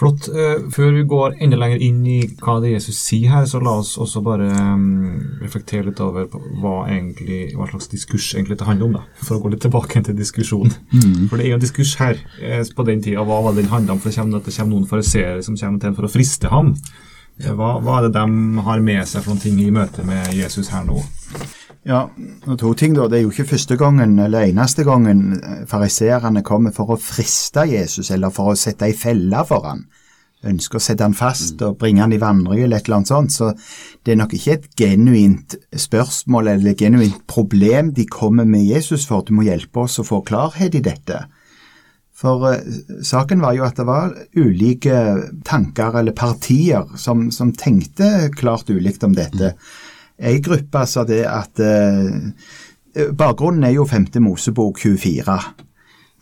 Flott. 0.00 0.30
Uh, 0.32 0.70
før 0.72 0.94
vi 0.96 1.02
går 1.08 1.36
enda 1.44 1.58
lenger 1.60 1.82
inn 1.84 2.00
i 2.08 2.18
hva 2.40 2.56
det 2.62 2.72
Jesus 2.72 3.02
sier 3.04 3.34
her, 3.34 3.44
så 3.48 3.60
la 3.60 3.76
oss 3.82 3.92
også 4.00 4.22
bare 4.24 4.48
um, 4.48 5.36
reflektere 5.42 5.90
litt 5.90 6.00
over 6.00 6.30
hva, 6.30 6.86
egentlig, 6.88 7.52
hva 7.58 7.68
slags 7.68 7.90
diskurs 7.92 8.30
egentlig 8.34 8.56
det 8.60 8.68
handler 8.68 8.88
om. 8.88 8.96
da, 8.96 9.04
For 9.20 9.36
å 9.36 9.44
gå 9.44 9.52
litt 9.52 9.64
tilbake 9.66 10.00
til 10.06 10.16
diskusjonen. 10.16 10.72
Mm. 10.94 11.28
For 11.28 11.36
det 11.36 11.46
er 11.46 11.52
jo 11.52 11.60
en 11.60 11.66
diskurs 11.66 11.94
her 12.00 12.16
eh, 12.40 12.64
på 12.64 12.88
den 12.88 13.04
tida. 13.04 13.26
Hva 13.28 13.42
var 13.44 13.54
det 13.54 13.66
den 13.66 13.72
handla 13.74 13.96
om? 13.96 14.02
For 14.02 14.08
det 14.08 14.16
kommer, 14.16 14.40
det 14.46 14.56
kommer 14.56 14.76
noen 14.76 14.90
fariseere 14.90 15.44
som 15.44 15.60
kommer 15.60 15.84
til 15.84 15.96
for 15.98 16.08
å 16.08 16.12
friste 16.16 16.52
ham. 16.52 16.74
Hva, 17.40 17.76
hva 17.80 18.00
er 18.00 18.08
det 18.08 18.14
de 18.16 18.64
har 18.66 18.84
med 18.84 19.08
seg 19.08 19.24
for 19.24 19.34
noen 19.34 19.44
ting 19.44 19.60
i 19.60 19.72
møte 19.72 20.04
med 20.08 20.32
Jesus 20.36 20.72
her 20.72 20.84
nå? 20.88 21.00
Ja, 21.88 22.02
og 22.44 22.58
to 22.60 22.74
ting 22.76 22.92
da. 22.96 23.06
Det 23.08 23.18
er 23.18 23.24
jo 23.24 23.32
ikke 23.32 23.54
første 23.54 23.76
gangen 23.80 24.18
eller 24.20 24.50
eneste 24.50 24.84
gangen 24.84 25.38
eh, 25.38 25.62
fariseerne 25.68 26.44
kommer 26.44 26.74
for 26.76 26.92
å 26.92 27.00
friste 27.00 27.64
Jesus, 27.70 28.10
eller 28.12 28.32
for 28.34 28.52
å 28.52 28.58
sette 28.58 28.90
ei 28.90 28.96
felle 28.96 29.44
for 29.48 29.64
han. 29.68 29.86
Ønsker 30.50 30.78
å 30.78 30.80
sette 30.80 31.04
han 31.04 31.16
fast 31.16 31.60
og 31.64 31.76
bringe 31.80 32.00
han 32.00 32.14
i 32.16 32.20
vandring 32.20 32.62
eller 32.64 32.80
et 32.80 32.86
eller 32.86 33.00
annet 33.00 33.12
sånt. 33.12 33.32
Så 33.32 33.50
det 34.04 34.14
er 34.14 34.20
nok 34.22 34.36
ikke 34.36 34.54
et 34.56 34.70
genuint 34.76 35.56
spørsmål 35.76 36.54
eller 36.54 36.72
et 36.72 36.80
genuint 36.80 37.18
problem 37.28 37.92
de 37.96 38.06
kommer 38.08 38.48
med 38.48 38.64
Jesus 38.64 39.04
for. 39.08 39.24
Du 39.24 39.34
må 39.36 39.44
hjelpe 39.44 39.84
oss 39.84 40.00
å 40.00 40.06
få 40.08 40.22
klarhet 40.24 40.76
i 40.76 40.84
dette. 40.84 41.26
For 42.20 42.46
uh, 42.56 42.80
saken 43.04 43.44
var 43.44 43.56
jo 43.56 43.66
at 43.68 43.76
det 43.80 43.86
var 43.88 44.16
ulike 44.36 44.96
tanker 45.48 46.00
eller 46.00 46.16
partier 46.16 46.88
som, 47.00 47.28
som 47.32 47.52
tenkte 47.52 48.30
klart 48.36 48.72
ulikt 48.72 49.04
om 49.04 49.16
dette. 49.16 49.54
Mm. 49.56 49.89
Ei 50.20 50.40
gruppe 50.44 50.84
sa 50.86 51.04
det 51.08 51.24
at 51.28 51.60
eh, 51.64 53.08
Bakgrunnen 53.16 53.64
er 53.64 53.76
jo 53.78 53.86
5. 53.88 54.10
Mosebok 54.20 54.78
24. 54.82 55.38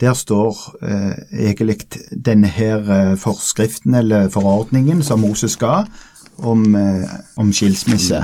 Der 0.00 0.14
står 0.14 0.58
eh, 0.82 1.14
egentlig 1.32 1.80
denne 2.12 2.46
her 2.46 2.90
eh, 2.92 3.16
forskriften 3.18 3.94
eller 3.98 4.28
forordningen 4.30 5.02
som 5.02 5.20
Moses 5.20 5.56
ga 5.58 5.84
om, 6.38 6.74
eh, 6.74 7.08
om 7.36 7.52
skilsmisse. 7.52 8.22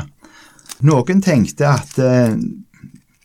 Noen 0.86 1.22
tenkte 1.24 1.66
at 1.72 1.98
eh, 1.98 2.36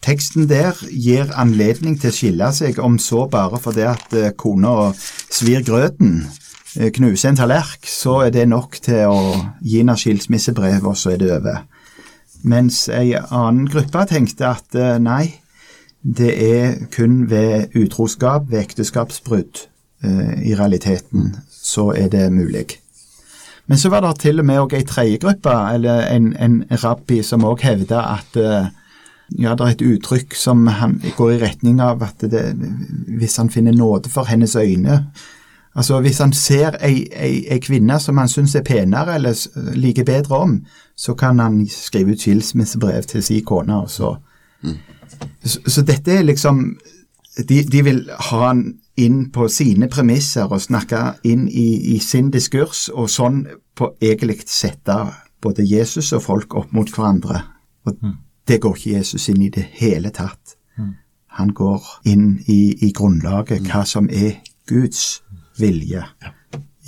teksten 0.05 0.47
der 0.49 0.77
gir 0.89 1.29
anledning 1.37 1.99
til 1.99 2.09
å 2.09 2.15
skille 2.15 2.51
seg, 2.55 2.79
om 2.81 2.97
så 3.01 3.27
bare 3.29 3.59
fordi 3.61 3.85
at 3.89 4.13
eh, 4.17 4.31
kona 4.37 4.91
svir 4.95 5.65
grøten, 5.67 6.23
knuser 6.69 7.31
en 7.31 7.37
tallerk, 7.39 7.85
så 7.89 8.19
er 8.27 8.33
det 8.33 8.45
nok 8.49 8.77
til 8.85 9.09
å 9.09 9.21
gi 9.65 9.79
henne 9.81 9.95
skilsmissebrev, 9.97 10.85
og 10.85 10.97
så 10.97 11.15
er 11.15 11.21
det 11.21 11.31
over. 11.33 11.63
Mens 12.43 12.87
ei 12.87 13.13
annen 13.19 13.67
gruppe 13.67 14.05
tenkte 14.07 14.47
at 14.47 14.75
eh, 14.75 14.97
nei, 15.03 15.39
det 16.01 16.31
er 16.39 16.75
kun 16.93 17.25
ved 17.29 17.75
utroskap, 17.75 18.47
ved 18.51 18.63
ekteskapsbrudd, 18.63 19.65
eh, 20.03 20.35
i 20.47 20.55
realiteten, 20.55 21.35
så 21.51 21.89
er 21.91 22.07
det 22.13 22.29
mulig. 22.33 22.79
Men 23.67 23.77
så 23.77 23.89
var 23.89 24.01
det 24.01 24.19
til 24.23 24.39
og 24.39 24.47
med 24.47 24.61
òg 24.63 24.73
ei 24.77 24.85
tredje 24.87 25.19
gruppe, 25.21 25.53
eller 25.73 26.07
en, 26.09 26.31
en 26.39 26.63
rabbi, 26.83 27.21
som 27.23 27.45
òg 27.45 27.65
hevda 27.67 28.05
at 28.15 28.39
eh, 28.39 28.69
ja, 29.37 29.53
det 29.53 29.65
er 29.65 29.75
et 29.75 29.83
uttrykk 29.85 30.33
som 30.33 30.63
går 31.17 31.35
i 31.35 31.41
retning 31.43 31.81
av 31.83 32.01
at 32.07 32.23
det, 32.31 32.47
hvis 33.19 33.37
han 33.37 33.51
finner 33.53 33.75
nåde 33.75 34.09
for 34.09 34.25
hennes 34.31 34.55
øyne 34.55 35.03
Altså 35.75 35.99
Hvis 36.01 36.17
han 36.17 36.33
ser 36.33 36.77
ei, 36.81 37.07
ei, 37.13 37.45
ei 37.47 37.59
kvinne 37.59 37.99
som 37.99 38.17
han 38.17 38.27
syns 38.27 38.55
er 38.55 38.65
penere 38.65 39.15
eller 39.15 39.35
liker 39.77 40.03
bedre 40.03 40.37
om, 40.37 40.65
så 40.97 41.13
kan 41.13 41.39
han 41.39 41.67
skrive 41.69 42.11
ut 42.11 42.21
skilsmissebrev 42.21 43.03
til 43.03 43.23
si 43.23 43.39
kone. 43.39 43.75
og 43.75 43.89
Så. 43.89 44.15
Så, 45.43 45.59
så 45.67 45.81
dette 45.81 46.11
er 46.11 46.23
liksom 46.23 46.77
de, 47.47 47.63
de 47.63 47.83
vil 47.83 48.09
ha 48.29 48.47
han 48.47 48.63
inn 48.99 49.29
på 49.31 49.47
sine 49.47 49.87
premisser 49.87 50.51
og 50.51 50.61
snakke 50.61 51.13
inn 51.23 51.47
i, 51.47 51.95
i 51.95 51.99
sin 52.03 52.31
diskurs, 52.31 52.89
og 52.89 53.09
sånn 53.09 53.45
på 53.77 53.93
egentlig 54.01 54.41
sette 54.47 54.97
både 55.41 55.63
Jesus 55.63 56.11
og 56.13 56.23
folk 56.25 56.55
opp 56.59 56.73
mot 56.75 56.89
hverandre. 56.91 57.43
Og 57.87 58.01
det 58.47 58.59
går 58.61 58.75
ikke 58.75 58.97
Jesus 58.97 59.29
inn 59.31 59.41
i 59.45 59.53
det 59.53 59.65
hele 59.79 60.11
tatt. 60.11 60.57
Han 61.39 61.53
går 61.55 61.85
inn 62.09 62.39
i, 62.47 62.75
i 62.83 62.91
grunnlaget, 62.91 63.69
hva 63.69 63.85
som 63.87 64.09
er 64.11 64.41
Guds 64.67 65.21
vilje 65.59 66.03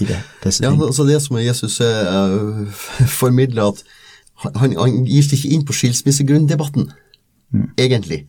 i 0.02 0.08
det, 0.08 0.20
disse 0.44 0.64
Ja, 0.66 0.72
altså 0.74 1.06
det 1.08 1.20
som 1.24 1.40
Jesus 1.42 1.80
uh, 1.82 2.68
formidler, 3.22 3.72
at 3.72 3.84
han, 4.58 4.76
han 4.78 5.04
gir 5.06 5.26
seg 5.26 5.38
ikke 5.38 5.56
inn 5.56 5.66
på 5.68 5.76
skilsmissegrunn-debatten, 5.78 6.90
egentlig. 7.78 8.24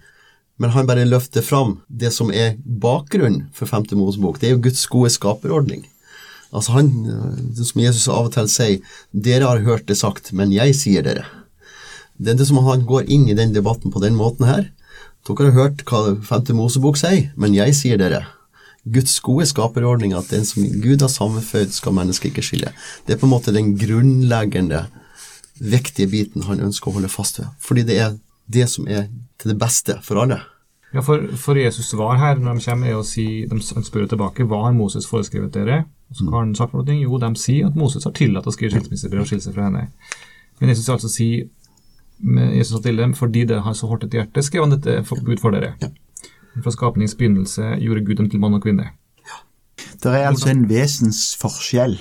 Men 0.61 0.75
han 0.75 0.87
bare 0.87 1.07
løfter 1.09 1.45
fram 1.45 1.79
det 1.89 2.13
som 2.15 2.31
er 2.31 2.59
bakgrunnen 2.61 3.49
for 3.57 3.71
5. 3.71 3.95
Mosebok. 3.97 4.39
Det 4.41 4.51
er 4.51 4.57
jo 4.57 4.65
Guds 4.67 4.85
gode 4.93 5.11
skaperordning. 5.15 5.87
Altså 6.53 6.75
han, 6.77 6.91
eh, 7.09 7.63
som 7.65 7.81
Jesus 7.81 8.11
av 8.13 8.29
og 8.29 8.35
til 8.35 8.51
sier, 8.53 8.93
dere 9.13 9.49
har 9.49 9.65
hørt 9.65 9.89
det 9.89 9.97
sagt, 9.97 10.35
men 10.37 10.53
jeg 10.53 10.77
sier 10.77 11.07
dere. 11.07 11.25
Det 12.21 12.35
er 12.35 12.39
det 12.39 12.47
som 12.51 12.61
han 12.67 12.85
går 12.87 13.09
inn 13.09 13.25
i 13.31 13.39
den 13.39 13.55
debatten 13.57 13.91
på 13.91 14.03
den 14.05 14.19
måten 14.19 14.47
her. 14.47 14.69
Dere 15.27 15.49
har 15.49 15.57
hørt 15.57 15.85
hva 15.89 16.13
5. 16.21 16.53
Mosebok 16.59 17.01
sier, 17.01 17.31
men 17.41 17.57
jeg 17.57 17.75
sier 17.79 17.99
dere. 17.99 18.27
Guds 18.83 19.21
gode 19.23 19.47
skaperordning, 19.47 20.15
at 20.17 20.31
den 20.33 20.47
som 20.47 20.65
Gud 20.83 21.05
har 21.05 21.11
sammenføyd, 21.13 21.71
skal 21.71 21.95
mennesket 21.95 22.33
ikke 22.33 22.43
skille. 22.43 22.73
Det 23.07 23.15
er 23.15 23.21
på 23.21 23.29
en 23.29 23.35
måte 23.35 23.55
den 23.55 23.77
grunnleggende, 23.79 24.87
viktige 25.63 26.11
biten 26.11 26.43
han 26.49 26.63
ønsker 26.65 26.91
å 26.91 26.97
holde 26.97 27.11
fast 27.13 27.39
ved. 27.39 27.53
Fordi 27.63 27.85
det 27.87 27.99
er 28.03 28.17
det 28.51 28.67
som 28.73 28.89
er 28.91 29.07
til 29.39 29.53
det 29.53 29.59
beste 29.61 30.01
for 30.03 30.19
alle. 30.25 30.41
Ja, 30.93 31.05
for, 31.07 31.23
for 31.39 31.57
Jesus 31.57 31.93
svar 31.93 32.19
her 32.21 32.41
når 32.41 32.59
de 32.59 32.65
kommer, 32.67 32.91
er 32.91 32.99
å 32.99 33.07
si 33.07 33.47
De 33.49 33.61
spør 33.63 34.09
tilbake 34.11 34.45
hva 34.45 34.67
har 34.67 34.75
Moses 34.77 35.07
foreskrevet 35.09 35.55
dere. 35.55 35.85
Og 36.11 36.19
så 36.19 36.27
har 36.29 36.43
han 36.43 36.57
sagt 36.59 36.75
noe. 36.75 36.99
Jo, 36.99 37.21
de 37.23 37.31
sier 37.41 37.71
at 37.71 37.79
Moses 37.79 38.05
har 38.09 38.17
tillatt 38.19 38.49
å 38.49 38.53
skrive 38.53 38.75
skilsmissebrev 38.75 39.23
og 39.23 39.31
skille 39.31 39.45
seg 39.45 39.55
fra 39.57 39.71
henne. 39.71 39.87
Men 40.59 40.75
Jesus 40.75 40.91
altså 40.93 41.09
sier 41.13 41.47
men 42.23 42.53
Jesus 42.55 42.77
sa 42.77 42.83
til 42.85 43.01
dem, 43.01 43.17
fordi 43.19 43.45
det 43.51 43.63
har 43.65 43.75
så 43.75 43.89
hardt 43.91 44.05
et 44.07 44.15
hjerte, 44.15 44.45
skrev 44.47 44.63
han 44.63 44.77
dette 44.77 45.01
for 45.09 45.19
Gud 45.27 45.41
for 45.43 45.55
dere. 45.55 45.73
Ja. 45.83 45.89
Fra 46.61 46.71
skapningens 46.71 47.15
begynnelse 47.17 47.77
gjorde 47.81 48.05
Gud 48.05 48.19
dem 48.21 48.29
til 48.31 48.41
mann 48.41 48.55
og 48.55 48.63
kvinne. 48.63 48.91
Det 50.03 50.11
er 50.11 50.29
altså 50.29 50.51
en 50.51 50.69
vesensforskjell. 50.69 52.01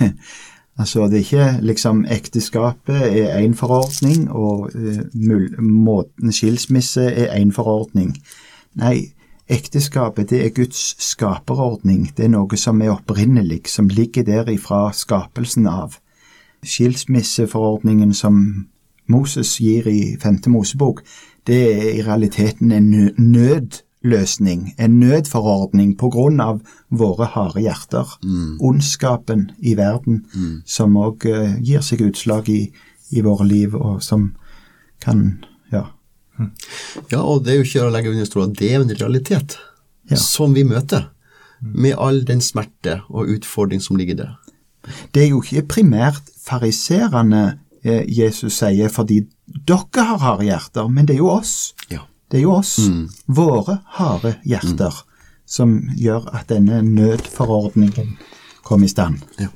altså, 0.80 1.06
det 1.06 1.12
er 1.12 1.24
ikke 1.24 1.58
liksom 1.62 2.04
Ekteskapet 2.10 2.96
er 2.96 3.46
én 3.46 3.54
forordning, 3.54 4.30
og 4.30 4.70
eh, 4.74 5.60
måten 5.60 6.32
skilsmisse 6.32 7.04
er 7.04 7.36
én 7.36 7.52
forordning. 7.52 8.16
Nei, 8.74 9.12
ekteskapet 9.48 10.30
det 10.30 10.44
er 10.46 10.54
Guds 10.54 10.96
skaperordning. 11.02 12.10
Det 12.16 12.24
er 12.24 12.32
noe 12.34 12.56
som 12.56 12.82
er 12.82 12.96
opprinnelig, 12.96 13.66
som 13.68 13.88
ligger 13.88 14.24
der 14.24 14.50
ifra 14.50 14.90
skapelsen 14.92 15.66
av. 15.66 15.98
Skilsmisseforordningen 16.64 18.14
som 18.14 18.66
Moses 19.08 19.56
gir 19.60 19.86
i 19.88 20.16
femte 20.22 20.50
Mosebok, 20.50 21.02
det 21.46 21.58
er 21.72 21.90
i 21.94 22.02
realiteten 22.02 22.72
en 22.74 22.88
nødløsning, 23.16 24.74
en 24.78 24.98
nødforordning 25.00 25.96
på 25.98 26.10
grunn 26.10 26.40
av 26.42 26.60
våre 26.90 27.28
harde 27.34 27.62
hjerter. 27.62 28.16
Ondskapen 28.60 29.50
i 29.62 29.76
verden, 29.78 30.24
som 30.66 30.96
òg 30.98 31.26
gir 31.62 31.84
seg 31.86 32.02
utslag 32.08 32.48
i, 32.50 32.72
i 33.10 33.22
våre 33.22 33.46
liv, 33.46 33.74
og 33.74 34.02
som 34.02 34.32
kan 35.00 35.44
ja, 35.72 35.84
Ja, 37.10 37.22
og 37.22 37.44
det 37.44 37.52
er 37.54 37.56
jo 37.62 37.64
ikke 37.64 37.84
å 37.86 37.92
legge 37.94 38.10
under 38.12 38.26
stol 38.28 38.42
at 38.50 38.58
det 38.58 38.72
er 38.74 38.82
en 38.82 38.90
realitet 38.98 39.56
Ja. 40.10 40.16
som 40.16 40.52
vi 40.54 40.62
møter, 40.64 41.08
med 41.60 41.94
all 41.98 42.20
den 42.28 42.40
smerte 42.40 43.00
og 43.08 43.26
utfordring 43.32 43.80
som 43.82 43.96
ligger 43.96 44.14
der. 44.14 44.34
Det 45.14 45.22
er 45.24 45.28
jo 45.32 45.40
ikke 45.42 45.64
primært 45.66 46.28
fariserene 46.44 47.40
eh, 47.48 47.54
Jesus 48.08 48.56
sier 48.58 48.90
fordi 48.92 49.22
dere 49.46 50.04
har 50.10 50.18
harde 50.22 50.46
hjerter, 50.48 50.88
men 50.90 51.06
det 51.06 51.16
er 51.16 51.22
jo 51.22 51.30
oss. 51.36 51.74
Ja. 51.92 52.02
Det 52.30 52.40
er 52.40 52.42
jo 52.42 52.56
oss, 52.56 52.80
våre 53.30 53.78
harde 53.94 54.34
hjerter, 54.44 54.94
som 55.46 55.76
gjør 55.94 56.26
at 56.34 56.48
denne 56.50 56.80
nødforordningen 56.82 58.16
kom 58.66 58.82
i 58.82 58.90
stand. 58.90 59.20
Ja. 59.38 59.52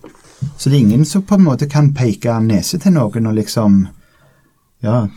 Så 0.57 0.71
det 0.71 0.77
er 0.77 0.85
ingen 0.85 1.05
som 1.05 1.25
på 1.27 1.35
en 1.35 1.45
måte 1.45 1.67
kan 1.69 1.91
peke 1.97 2.37
nese 2.45 2.79
til 2.81 2.95
noen 2.97 3.27
og 3.27 3.35
liksom 3.41 3.89
Ja, 4.81 5.09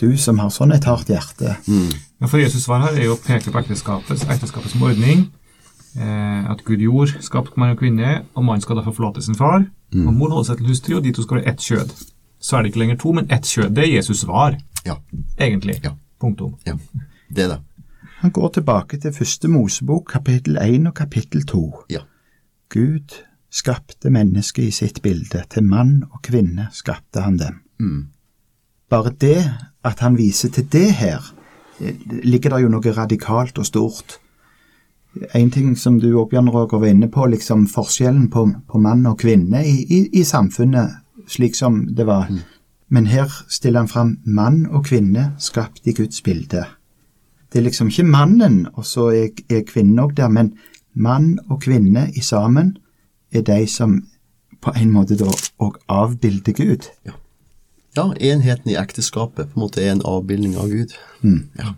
du 0.00 0.16
som 0.16 0.38
har 0.40 0.48
sånn 0.48 0.72
et 0.72 0.86
hardt 0.88 1.10
hjerte. 1.12 1.58
Men 1.68 2.30
for 2.30 2.40
Jesus 2.40 2.62
svar 2.64 2.80
her 2.80 2.94
er 2.96 3.10
jo 3.10 3.18
å 3.18 3.20
peke 3.20 3.52
på 3.52 3.60
ekteskapet, 3.60 4.22
ekteskapet 4.24 4.72
som 4.72 4.86
ordning. 4.88 5.26
Eh, 6.00 6.50
at 6.50 6.62
Gud 6.64 6.80
gjorde 6.80 7.20
skapt 7.20 7.58
mann 7.60 7.74
og 7.74 7.82
kvinne, 7.82 8.22
og 8.32 8.46
mannen 8.46 8.64
skal 8.64 8.78
derfor 8.80 8.96
forlate 8.96 9.20
sin 9.20 9.36
far. 9.36 9.66
Og 10.06 10.14
mor 10.16 10.32
holder 10.32 10.48
seg 10.48 10.62
til 10.62 10.70
hustru, 10.70 10.94
og 10.96 11.04
de 11.04 11.12
to 11.12 11.26
skal 11.26 11.42
være 11.42 11.52
ett 11.52 11.60
kjød. 11.60 11.92
Så 12.42 12.56
er 12.58 12.62
det 12.62 12.72
ikke 12.72 12.78
lenger 12.82 12.96
to, 12.98 13.12
men 13.14 13.30
ett 13.30 13.46
kjød. 13.46 13.74
Det 13.76 13.88
Jesus 13.92 14.24
var, 14.26 14.56
Ja. 14.86 14.96
egentlig. 15.38 15.80
Ja. 15.84 15.92
Punktum. 16.20 16.56
ja. 16.66 16.74
Det 17.30 17.44
er 17.44 17.48
det. 17.48 17.60
Han 18.22 18.30
går 18.30 18.48
tilbake 18.48 18.98
til 19.00 19.12
første 19.12 19.48
Mosebok, 19.48 20.10
kapittel 20.12 20.56
1 20.60 20.86
og 20.86 20.94
kapittel 20.94 21.42
2. 21.46 21.84
Ja. 21.90 21.98
Gud 22.68 23.14
skapte 23.50 24.10
mennesket 24.10 24.64
i 24.64 24.70
sitt 24.70 25.02
bilde, 25.02 25.42
til 25.50 25.64
mann 25.64 26.04
og 26.12 26.22
kvinne 26.22 26.68
skapte 26.72 27.20
han 27.20 27.38
dem. 27.38 27.62
Bare 28.90 29.10
det 29.20 29.42
at 29.84 29.98
han 29.98 30.16
viser 30.18 30.48
til 30.48 30.64
det 30.72 30.92
her, 30.92 31.20
eh, 31.80 31.94
ligger 32.22 32.50
det 32.50 32.62
jo 32.62 32.68
noe 32.68 32.92
radikalt 32.96 33.58
og 33.58 33.66
stort. 33.66 34.18
En 35.34 35.50
ting 35.50 35.76
som 35.78 36.00
du 36.00 36.24
Bjørn 36.30 36.48
Roger, 36.48 36.78
var 36.78 36.86
inne 36.86 37.08
på, 37.10 37.26
liksom 37.26 37.66
forskjellen 37.68 38.30
på, 38.30 38.46
på 38.70 38.78
mann 38.78 39.06
og 39.06 39.18
kvinne 39.18 39.64
i, 39.66 39.84
i, 39.90 40.08
i 40.20 40.22
samfunnet 40.24 40.90
slik 41.32 41.56
som 41.56 41.86
det 41.96 42.06
var. 42.06 42.28
Men 42.92 43.08
her 43.08 43.30
stiller 43.48 43.80
han 43.80 43.88
fram 43.88 44.18
mann 44.24 44.66
og 44.66 44.84
kvinne 44.90 45.32
skapt 45.40 45.86
i 45.88 45.94
Guds 45.96 46.22
bilde. 46.22 46.66
Det 47.52 47.60
er 47.60 47.66
liksom 47.66 47.88
ikke 47.88 48.04
mannen, 48.08 48.66
og 48.74 48.86
så 48.88 49.08
er, 49.12 49.28
er 49.50 49.64
kvinnen 49.68 50.00
òg 50.00 50.14
der, 50.16 50.28
men 50.28 50.54
mann 50.94 51.38
og 51.48 51.62
kvinne 51.64 52.08
i 52.16 52.20
sammen 52.20 52.76
er 53.32 53.44
de 53.44 53.66
som 53.68 54.02
på 54.62 54.72
en 54.78 54.92
måte 54.92 55.16
da 55.20 55.28
òg 55.60 55.80
avbilder 55.88 56.56
Gud. 56.56 56.88
Ja, 57.96 58.12
enheten 58.20 58.70
i 58.72 58.78
ekteskapet 58.80 59.50
på 59.50 59.58
en 59.58 59.64
måte 59.66 59.82
er 59.82 59.92
en 59.92 60.04
avbildning 60.08 60.56
av 60.56 60.70
Gud. 60.72 60.94
Ja. 61.58 61.74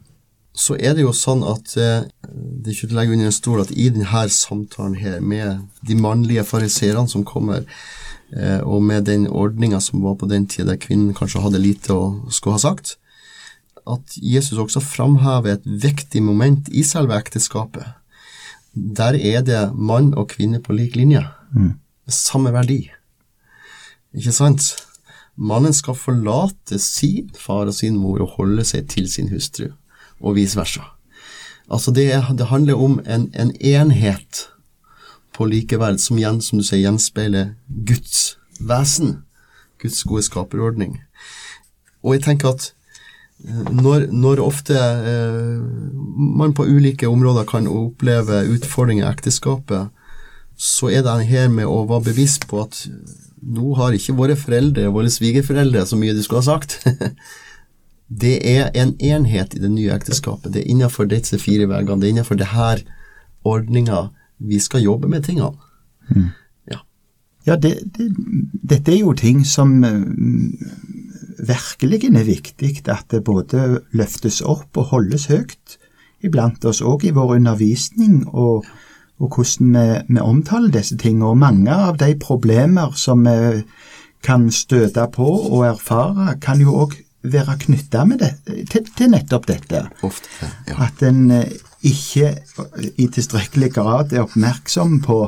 Så 0.55 0.77
er 0.79 0.95
det 0.95 1.03
jo 1.03 1.13
sånn 1.17 1.43
at 1.47 1.75
eh, 1.81 2.07
det 2.31 2.71
er 2.71 2.75
ikke 2.77 2.89
til 2.89 2.95
å 2.95 2.99
legge 3.01 3.17
under 3.17 3.31
en 3.31 3.35
stol 3.35 3.63
at 3.65 3.73
i 3.75 3.89
denne 3.91 4.25
samtalen 4.31 4.95
her 5.01 5.19
med 5.21 5.65
de 5.87 5.97
mannlige 5.99 6.45
fariserene 6.47 7.11
som 7.11 7.27
kommer, 7.27 7.67
eh, 8.31 8.61
og 8.63 8.85
med 8.87 9.09
den 9.11 9.27
ordninga 9.27 9.81
som 9.83 10.05
var 10.05 10.15
på 10.21 10.31
den 10.31 10.47
tida 10.47 10.73
der 10.73 10.81
kvinnen 10.81 11.17
kanskje 11.17 11.43
hadde 11.43 11.63
lite 11.63 11.97
å 11.97 12.07
skulle 12.31 12.61
ha 12.61 12.63
sagt, 12.63 12.97
at 13.85 14.17
Jesus 14.17 14.61
også 14.63 14.81
framhever 14.81 15.59
et 15.59 15.67
viktig 15.67 16.23
moment 16.25 16.71
i 16.73 16.87
selve 16.87 17.19
ekteskapet. 17.19 17.99
Der 18.75 19.19
er 19.19 19.43
det 19.45 19.67
mann 19.75 20.15
og 20.17 20.31
kvinne 20.33 20.63
på 20.63 20.75
lik 20.75 20.97
linje. 20.97 21.21
Med 22.07 22.15
samme 22.17 22.55
verdi. 22.55 22.87
Ikke 24.15 24.33
sant? 24.33 24.73
mannen 25.35 25.75
skal 25.75 25.97
forlate 25.99 26.79
sin 26.79 27.31
far 27.39 27.67
og 27.67 27.75
sin 27.75 27.97
mor 27.99 28.23
og 28.23 28.37
holde 28.39 28.65
seg 28.67 28.89
til 28.93 29.09
sin 29.11 29.31
hustru, 29.33 29.73
og 30.25 30.38
vice 30.38 30.59
versa. 30.59 30.87
Altså 31.71 31.93
det, 31.97 32.09
det 32.38 32.50
handler 32.50 32.81
om 32.81 32.99
en, 33.07 33.31
en, 33.35 33.52
enhet 33.61 34.49
på 35.35 35.49
likeverd 35.49 35.99
som, 36.00 36.19
igjen, 36.19 36.40
som 36.45 36.61
du 36.61 36.64
sier, 36.64 36.85
gjenspeiler 36.85 37.54
Guds 37.88 38.37
vesen. 38.61 39.23
Guds 39.83 40.04
gode 40.09 40.25
skaperordning. 40.26 40.99
Og 42.04 42.16
jeg 42.16 42.25
tenker 42.26 42.52
at 42.52 42.69
eh, 43.45 43.73
når, 43.73 44.09
når 44.12 44.45
ofte 44.45 44.76
eh, 44.76 45.61
man 46.40 46.54
på 46.57 46.69
ulike 46.69 47.09
områder 47.09 47.49
kan 47.49 47.69
oppleve 47.69 48.45
utfordringer 48.54 49.07
i 49.07 49.11
ekteskapet, 49.11 49.90
så 50.57 50.93
er 50.93 51.02
det 51.02 51.25
her 51.26 51.49
med 51.50 51.66
å 51.66 51.83
være 51.88 52.12
bevisst 52.12 52.47
på 52.49 52.62
at 52.62 52.85
nå 53.45 53.75
har 53.76 53.97
ikke 53.97 54.14
våre 54.16 54.37
foreldre, 54.38 54.87
våre 54.95 55.11
svigerforeldre, 55.12 55.83
så 55.85 55.99
mye 56.00 56.14
de 56.16 56.23
skulle 56.25 56.45
ha 56.45 56.54
sagt. 56.54 56.78
det 58.21 58.35
er 58.47 58.71
en 58.78 58.94
enhet 59.00 59.54
i 59.56 59.62
det 59.62 59.71
nye 59.73 59.94
ekteskapet. 59.94 60.52
Det 60.54 60.62
er 60.62 60.71
innenfor 60.71 61.09
disse 61.11 61.38
fire 61.42 61.66
veggene. 61.71 62.00
Det 62.00 62.09
er 62.09 62.14
innenfor 62.14 62.38
denne 62.38 62.85
ordninga 63.44 64.09
vi 64.38 64.59
skal 64.61 64.85
jobbe 64.85 65.09
med 65.09 65.25
tingene. 65.26 65.54
Mm. 66.09 66.28
Ja, 66.71 66.78
ja 67.47 67.56
det, 67.56 67.78
det, 67.97 68.11
dette 68.62 68.92
er 68.92 69.00
jo 69.00 69.14
ting 69.18 69.44
som 69.47 69.80
uh, 69.85 70.04
virkelig 71.38 72.04
er 72.11 72.28
viktig 72.28 72.75
at 72.88 73.11
det 73.11 73.25
både 73.25 73.80
løftes 73.92 74.42
opp 74.42 74.76
og 74.76 74.92
holdes 74.92 75.26
høyt 75.33 75.78
iblant 76.25 76.64
oss, 76.64 76.80
òg 76.80 77.04
i 77.04 77.12
vår 77.12 77.37
undervisning 77.37 78.23
og, 78.33 78.64
og 79.21 79.35
hvordan 79.37 79.75
vi, 79.75 79.88
vi, 80.09 80.21
omtaler 80.21 80.73
disse 80.73 80.97
tingene. 80.97 81.33
Og 81.33 81.40
mange 81.40 81.73
av 81.73 81.99
de 82.00 82.14
problemer 82.21 82.94
som 82.97 83.26
vi 83.26 83.64
kan 84.25 84.49
støte 84.52 85.04
på 85.12 85.26
og 85.26 85.66
erfare, 85.68 86.38
kan 86.40 86.62
jo 86.62 86.78
òg 86.85 86.97
være 87.25 87.57
knytta 87.64 88.04
til, 88.71 88.88
til, 88.97 89.11
nettopp 89.11 89.49
dette. 89.49 89.85
Ofte, 90.02 90.50
ja. 90.69 90.76
At 90.87 91.02
en 91.07 91.31
uh, 91.31 91.43
ikke 91.85 92.35
i 92.99 93.09
tilstrekkelig 93.12 93.73
grad 93.73 94.12
er 94.12 94.25
oppmerksom 94.25 95.00
på 95.04 95.19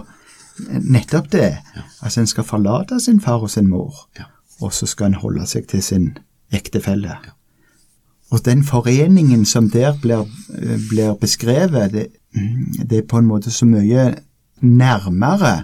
nettopp 0.80 1.30
det. 1.32 1.50
Ja. 1.76 1.86
Altså 2.02 2.20
en 2.20 2.30
skal 2.30 2.44
forlate 2.48 3.00
sin 3.00 3.20
far 3.20 3.44
og 3.44 3.50
sin 3.50 3.68
mor, 3.68 4.06
ja. 4.18 4.28
og 4.60 4.72
så 4.72 4.86
skal 4.86 5.12
en 5.12 5.20
holde 5.22 5.46
seg 5.48 5.68
til 5.68 5.82
sin 5.82 6.12
ektefelle. 6.52 7.16
Ja. 7.24 7.34
Og 8.30 8.44
den 8.44 8.64
foreningen 8.64 9.44
som 9.44 9.70
der 9.70 9.94
blir, 10.02 10.26
blir 10.90 11.14
beskrevet, 11.20 11.92
det, 11.92 12.06
det, 12.90 12.98
er 12.98 13.08
på 13.08 13.18
en 13.18 13.28
måte 13.28 13.50
så 13.50 13.68
mye 13.68 14.14
nærmere 14.60 15.60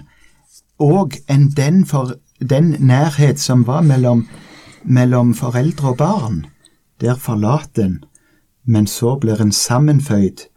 og 0.79 1.17
enn 1.29 1.49
den, 1.57 1.83
for, 1.85 2.15
den 2.39 2.75
nærhet 2.79 3.39
som 3.39 3.67
var 3.67 3.81
mellom, 3.81 4.25
mellom 4.85 5.33
foreldre 5.33 5.89
og 5.89 5.97
barn. 5.97 6.45
Der 7.01 7.15
forlater 7.15 7.85
en, 7.85 8.03
men 8.65 8.87
så 8.87 9.17
blir 9.19 9.41
en 9.41 9.51
sammenføyd 9.51 10.47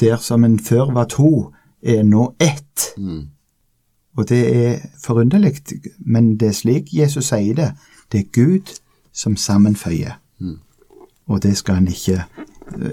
der 0.00 0.16
som 0.16 0.44
en 0.44 0.58
før 0.58 0.92
var 0.92 1.04
to, 1.04 1.52
er 1.82 2.02
nå 2.02 2.34
ett. 2.40 2.92
Mm. 2.96 3.28
Og 4.16 4.28
det 4.28 4.40
er 4.56 4.78
forunderlig, 5.04 5.54
men 5.98 6.36
det 6.36 6.48
er 6.48 6.56
slik 6.56 6.92
Jesus 6.92 7.30
sier 7.30 7.54
det. 7.56 7.70
Det 8.12 8.20
er 8.20 8.32
Gud 8.32 8.74
som 9.12 9.36
sammenføyer. 9.36 10.18
Mm. 10.40 10.58
Og 11.26 11.42
det 11.42 11.56
skal 11.56 11.74
han 11.80 11.88
ikke 11.88 12.24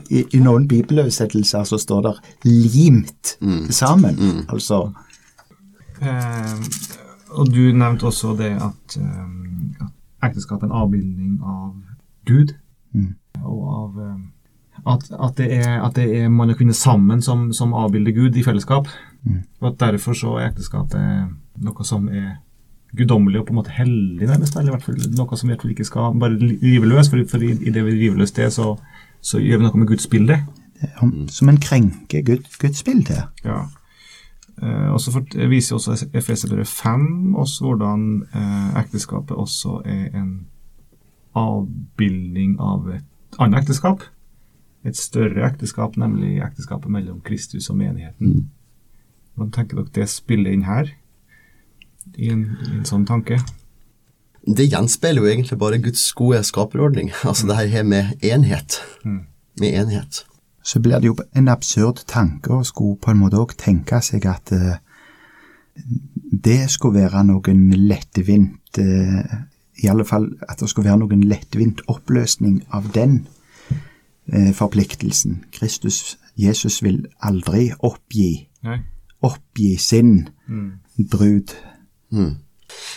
I, 0.09 0.23
i 0.33 0.39
noen 0.41 0.63
bibeloversettelser 0.67 1.63
så 1.63 1.77
står 1.77 2.01
det 2.01 2.13
'limt 2.43 3.37
mm. 3.41 3.67
sammen'. 3.69 4.17
Mm. 4.17 4.45
Altså 4.49 4.91
eh, 6.01 6.53
Og 7.29 7.53
du 7.53 7.61
nevnte 7.73 8.05
også 8.05 8.33
det 8.37 8.55
at, 8.55 8.97
eh, 8.97 9.03
at 9.03 9.46
ekteskap 10.27 10.63
en 10.63 10.75
avbildning 10.75 11.37
av 11.43 11.75
Gud 12.27 12.55
mm. 12.93 13.13
og 13.43 13.61
av 13.73 14.01
eh, 14.05 14.17
at, 14.87 15.07
at, 15.11 15.37
det 15.37 15.47
er, 15.57 15.79
at, 15.81 15.95
det 15.97 16.05
er, 16.15 16.27
mann 16.31 16.51
og 16.53 16.59
kvinne 16.59 16.75
sammen 16.77 17.21
som, 17.25 17.49
som 17.53 17.73
avbilder 17.75 18.13
Gud 18.15 18.37
i 18.37 18.43
fellesskap. 18.45 18.87
Mm. 19.23 19.41
Og 19.59 19.71
at 19.71 19.79
derfor 19.81 20.15
så 20.15 20.35
er 20.37 20.51
ekteskapet 20.51 21.33
noe 21.65 21.87
som 21.87 22.05
er 22.07 22.37
guddommelig 22.97 23.41
og 23.41 23.47
på 23.47 23.55
en 23.55 23.59
måte 23.59 23.73
hellig, 23.75 24.27
nærmest. 24.27 24.55
Eller 24.55 24.71
i 24.71 24.75
hvert 24.75 24.85
fall 24.85 25.01
noe 25.17 25.39
som 25.39 25.49
vi 25.51 25.57
ikke 25.73 25.87
skal 25.87 26.15
bare 26.19 26.37
rive 26.39 26.87
løs, 26.87 27.09
for, 27.11 27.23
for 27.29 27.43
i, 27.43 27.51
i, 27.57 27.73
det 27.73 27.83
vi 27.85 27.97
river 27.97 28.21
løs 28.21 28.35
det, 28.37 28.51
så, 28.53 28.75
så, 29.21 29.41
gjør 29.41 29.61
vi 29.61 29.67
noe 29.67 29.81
med 29.81 29.91
Guds 29.91 30.07
bilde. 30.11 30.39
Som 31.33 31.49
en 31.49 31.59
krenker 31.61 32.23
Gud, 32.25 32.45
Guds 32.61 32.83
bilde. 32.85 33.23
Ja. 33.45 33.63
Eh, 34.61 34.89
og 34.91 35.01
så 35.01 35.21
viser 35.49 35.77
også 35.77 36.09
Efeserbrevet 36.13 36.67
5 36.67 37.35
oss 37.37 37.59
hvordan 37.61 38.23
eh, 38.33 38.79
ekteskapet 38.81 39.37
også 39.37 39.81
er 39.85 40.17
en 40.17 40.31
avbildning 41.37 42.55
av 42.59 42.87
et 42.95 43.37
annet 43.37 43.61
ekteskap 43.61 44.07
et 44.87 44.97
større 44.97 45.45
ekteskap, 45.47 45.97
nemlig 45.99 46.37
ekteskapet 46.43 46.91
mellom 46.91 47.19
Kristus 47.25 47.69
og 47.69 47.77
menigheten. 47.79 48.27
Mm. 48.27 48.47
Hvordan 49.35 49.53
tenker 49.53 49.81
dere 49.81 49.93
det 49.99 50.09
spiller 50.11 50.53
inn 50.53 50.65
her, 50.67 50.91
i 52.15 52.29
en, 52.31 52.45
i 52.69 52.77
en 52.79 52.87
sånn 52.87 53.05
tanke? 53.07 53.39
Det 54.47 54.69
gjenspeiler 54.69 55.21
jo 55.25 55.27
egentlig 55.27 55.57
bare 55.59 55.81
Guds 55.83 56.05
gode 56.15 56.39
skaperordning. 56.47 57.11
Altså 57.27 57.49
det 57.49 57.57
her 57.59 57.83
med 57.83 58.23
enhet. 58.23 58.79
Mm. 59.03 59.25
Med 59.59 59.79
enhet. 59.81 60.23
Så 60.67 60.81
blir 60.83 60.99
det 60.99 61.07
jo 61.07 61.15
en 61.37 61.47
absurd 61.51 62.03
tanke 62.11 62.51
å 62.51 62.65
skulle 62.67 62.99
på 62.99 63.13
en 63.13 63.21
måte 63.21 63.39
òg 63.39 63.55
tenke 63.59 64.01
seg 64.03 64.27
at 64.27 64.51
uh, 64.51 64.75
det 66.47 66.65
skulle 66.73 67.05
være 67.05 67.23
noen 67.29 67.69
lettvint 67.87 68.81
uh, 68.81 69.37
I 69.79 69.87
alle 69.87 70.03
fall 70.09 70.27
at 70.49 70.59
det 70.59 70.67
skulle 70.71 70.89
være 70.89 71.05
noen 71.05 71.23
lettvint 71.29 71.85
oppløsning 71.87 72.59
av 72.73 72.91
den 72.95 73.21
eh, 74.33 74.51
forpliktelsen. 74.53 75.43
Kristus, 75.51 76.17
Jesus, 76.37 76.81
vil 76.83 77.05
aldri 77.21 77.71
oppgi, 77.79 78.47
Nei. 78.65 78.79
oppgi 79.21 79.75
sin 79.77 80.29
mm. 80.47 80.71
brud. 81.11 81.53
Mm. 82.11 82.35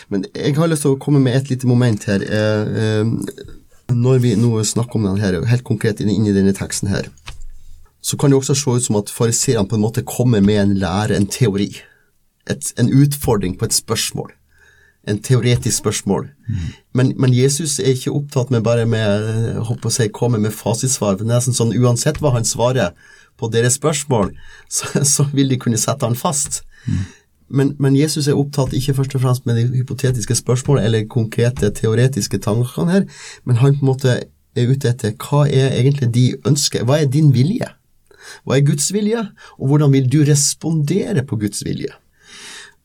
Men 0.09 0.25
jeg 0.35 0.55
har 0.57 0.69
lyst 0.69 0.85
til 0.85 0.95
å 0.95 1.01
komme 1.01 1.21
med 1.23 1.37
et 1.37 1.51
lite 1.51 1.69
moment 1.69 2.05
her. 2.09 2.23
Eh, 2.25 2.83
eh, 2.83 3.13
når 3.91 4.21
vi 4.23 4.35
nå 4.39 4.53
snakker 4.63 4.99
om 4.99 5.07
denne, 5.07 5.21
her, 5.23 5.39
helt 5.47 5.67
konkret 5.67 5.99
inn, 5.99 6.11
inn 6.13 6.29
i 6.29 6.35
denne 6.35 6.53
teksten 6.55 6.91
her, 6.91 7.09
så 8.01 8.17
kan 8.17 8.31
det 8.31 8.39
også 8.39 8.55
se 8.57 8.75
ut 8.75 8.85
som 8.85 8.99
at 8.99 9.13
fariseerne 9.13 9.67
på 9.69 9.77
en 9.77 9.85
måte 9.85 10.05
kommer 10.07 10.41
med 10.41 10.61
en 10.61 10.77
lære, 10.81 11.15
en 11.15 11.27
teori. 11.27 11.71
Et, 12.49 12.73
en 12.77 12.89
utfordring 12.89 13.57
på 13.59 13.65
et 13.65 13.73
spørsmål 13.73 14.31
en 15.07 15.21
teoretisk 15.21 15.77
spørsmål. 15.77 16.27
Mm. 16.49 16.55
Men, 16.93 17.13
men, 17.17 17.33
Jesus 17.33 17.79
er 17.79 17.95
ikke 17.95 18.11
opptatt 18.11 18.51
med 18.51 18.61
bare 18.61 18.85
med 18.85 19.57
å 19.57 19.89
si, 19.89 20.07
komme 20.13 20.37
med 20.37 20.53
fasitsvar. 20.53 21.17
for 21.17 21.25
nesten 21.25 21.57
sånn 21.57 21.73
Uansett 21.73 22.21
hva 22.21 22.35
han 22.35 22.45
svarer 22.45 22.93
på 23.37 23.49
deres 23.49 23.79
spørsmål, 23.79 24.35
så, 24.69 25.03
så 25.03 25.25
vil 25.33 25.49
de 25.49 25.57
kunne 25.57 25.81
sette 25.81 26.05
han 26.05 26.15
fast. 26.15 26.61
Mm. 26.85 27.01
Men, 27.51 27.73
men, 27.79 27.95
Jesus 27.95 28.27
er 28.27 28.37
opptatt 28.37 28.73
ikke 28.73 28.93
først 28.93 29.15
og 29.15 29.25
fremst 29.25 29.45
med 29.45 29.57
de 29.57 29.65
hypotetiske 29.81 30.37
spørsmålene 30.39 30.85
eller 30.85 31.09
konkrete 31.09 31.71
teoretiske 31.75 32.39
tankene 32.39 32.91
her, 32.91 33.09
men 33.43 33.59
han 33.59 33.75
på 33.75 33.83
en 33.83 33.91
måte 33.91 34.13
er 34.55 34.71
ute 34.71 34.91
etter 34.91 35.15
hva 35.19 35.47
er 35.49 35.73
egentlig 35.79 36.13
de 36.13 36.25
ønsker, 36.47 36.85
hva 36.85 37.01
er 37.01 37.11
din 37.11 37.33
vilje? 37.33 37.67
Hva 38.43 38.57
er 38.57 38.65
Guds 38.67 38.91
vilje, 38.93 39.25
og 39.57 39.71
hvordan 39.71 39.93
vil 39.95 40.07
du 40.11 40.21
respondere 40.27 41.25
på 41.27 41.39
Guds 41.41 41.65
vilje? 41.67 41.93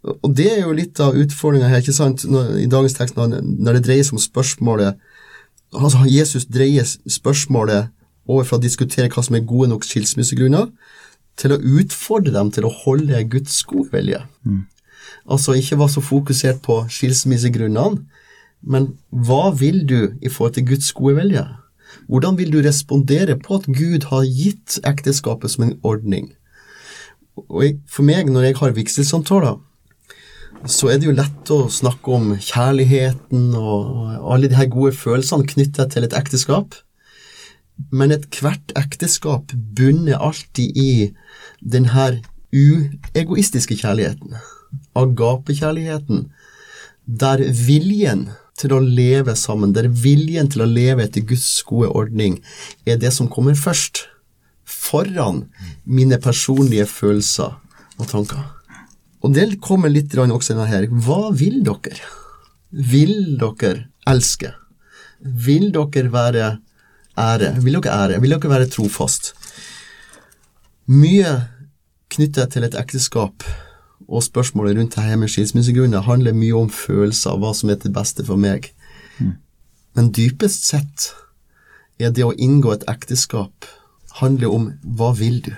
Og 0.06 0.30
det 0.38 0.46
er 0.52 0.60
jo 0.62 0.74
litt 0.76 1.00
av 1.02 1.16
utfordringa 1.18 1.68
her, 1.70 1.82
ikke 1.82 1.96
sant, 1.96 2.24
når, 2.30 2.52
i 2.62 2.70
dagens 2.70 2.94
tekst, 2.94 3.16
når, 3.18 3.40
når, 3.42 3.78
det 3.78 3.86
dreier 3.88 4.06
seg 4.06 4.18
om 4.18 4.22
spørsmålet 4.22 5.00
altså 5.74 6.04
Jesus 6.06 6.46
dreier 6.46 6.86
spørsmålet 7.10 7.90
over 8.26 8.46
fra 8.46 8.58
å 8.58 8.62
diskutere 8.62 9.10
hva 9.12 9.22
som 9.22 9.36
er 9.38 9.46
gode 9.46 9.70
nok 9.72 9.84
skilsmissegrunner, 9.86 10.70
til 11.36 11.52
å 11.52 11.60
utfordre 11.78 12.32
dem 12.32 12.50
til 12.54 12.64
å 12.64 12.72
holde 12.72 13.20
Guds 13.30 13.58
gode 13.68 13.92
vilje. 13.92 14.22
Mm. 14.46 14.64
Altså 15.30 15.56
ikke 15.58 15.78
være 15.78 15.94
så 15.96 16.02
fokusert 16.04 16.62
på 16.64 16.78
skilsmissegrunnene, 16.90 18.06
men 18.66 18.88
hva 19.10 19.50
vil 19.54 19.82
du 19.86 20.16
i 20.22 20.30
forhold 20.32 20.56
til 20.56 20.66
Guds 20.70 20.88
gode 20.96 21.18
vilje? 21.20 21.44
Hvordan 22.06 22.38
vil 22.38 22.52
du 22.52 22.60
respondere 22.62 23.38
på 23.40 23.60
at 23.60 23.66
Gud 23.66 24.08
har 24.10 24.26
gitt 24.28 24.78
ekteskapet 24.86 25.52
som 25.52 25.66
en 25.66 25.78
ordning? 25.82 26.32
Og 27.36 27.80
for 27.90 28.06
meg, 28.06 28.30
når 28.32 28.48
jeg 28.48 28.58
har 28.60 28.76
vigselsamtaler, 28.76 29.58
så 30.64 30.88
er 30.90 30.98
det 30.98 31.10
jo 31.10 31.16
lett 31.16 31.50
å 31.52 31.66
snakke 31.70 32.14
om 32.16 32.30
kjærligheten 32.40 33.50
og 33.58 34.32
alle 34.32 34.48
de 34.50 34.56
her 34.56 34.70
gode 34.72 34.94
følelsene 34.96 35.46
knyttet 35.46 35.92
til 35.92 36.06
et 36.06 36.16
ekteskap. 36.16 36.78
Men 37.92 38.14
ethvert 38.14 38.72
ekteskap 38.78 39.52
bunner 39.76 40.16
alltid 40.16 40.78
i 40.80 40.90
den 41.60 41.90
her 41.92 42.22
uegoistiske 42.56 43.76
kjærligheten, 43.82 44.38
agapekjærligheten, 44.96 46.26
der 47.06 47.44
viljen 47.66 48.30
til 48.60 48.72
å 48.72 48.80
leve 48.80 49.36
sammen, 49.36 49.74
der 49.76 49.88
viljen 49.88 50.48
til 50.52 50.64
å 50.64 50.68
leve 50.70 51.04
etter 51.04 51.24
Guds 51.28 51.62
gode 51.68 51.92
ordning 51.92 52.38
er 52.88 53.00
det 53.00 53.12
som 53.14 53.30
kommer 53.32 53.56
først, 53.58 54.06
foran 54.66 55.44
mine 55.84 56.18
personlige 56.22 56.88
følelser 56.90 57.54
og 58.00 58.08
tanker. 58.10 58.42
Og 59.22 59.34
det 59.34 59.60
kommer 59.62 59.90
litt 59.90 60.14
også 60.14 60.54
inn 60.54 60.62
her. 60.68 60.86
Hva 60.90 61.32
vil 61.34 61.62
dere? 61.66 61.98
Vil 62.70 63.36
dere 63.40 63.88
elske? 64.06 64.52
Vil 65.20 65.70
dere 65.74 66.10
være 66.12 66.48
ære? 67.18 67.52
Vil 67.62 67.78
dere 67.78 67.94
ære? 67.94 68.20
Vil 68.22 68.36
dere 68.36 68.52
være 68.52 68.70
trofast? 68.70 69.32
Mye 70.86 71.32
knyttet 72.12 72.54
til 72.54 72.66
et 72.66 72.76
ekteskap 72.78 73.46
og 74.06 74.22
spørsmålet 74.22 74.78
rundt 74.78 74.96
dette 74.96 75.18
med 75.18 75.30
skilsmissegrunner 75.32 76.06
handler 76.06 76.36
mye 76.36 76.56
om 76.56 76.70
følelser 76.70 77.34
av 77.34 77.42
hva 77.42 77.52
som 77.58 77.70
er 77.72 77.80
til 77.82 77.94
beste 77.94 78.24
for 78.26 78.38
meg. 78.40 78.70
Men 79.96 80.12
dypest 80.14 80.68
sett 80.68 81.10
er 81.98 82.12
det 82.12 82.26
å 82.26 82.34
inngå 82.34 82.74
et 82.74 82.86
ekteskap 82.90 83.66
handler 84.20 84.52
om 84.52 84.68
hva 84.98 85.12
vil 85.16 85.40
du? 85.44 85.52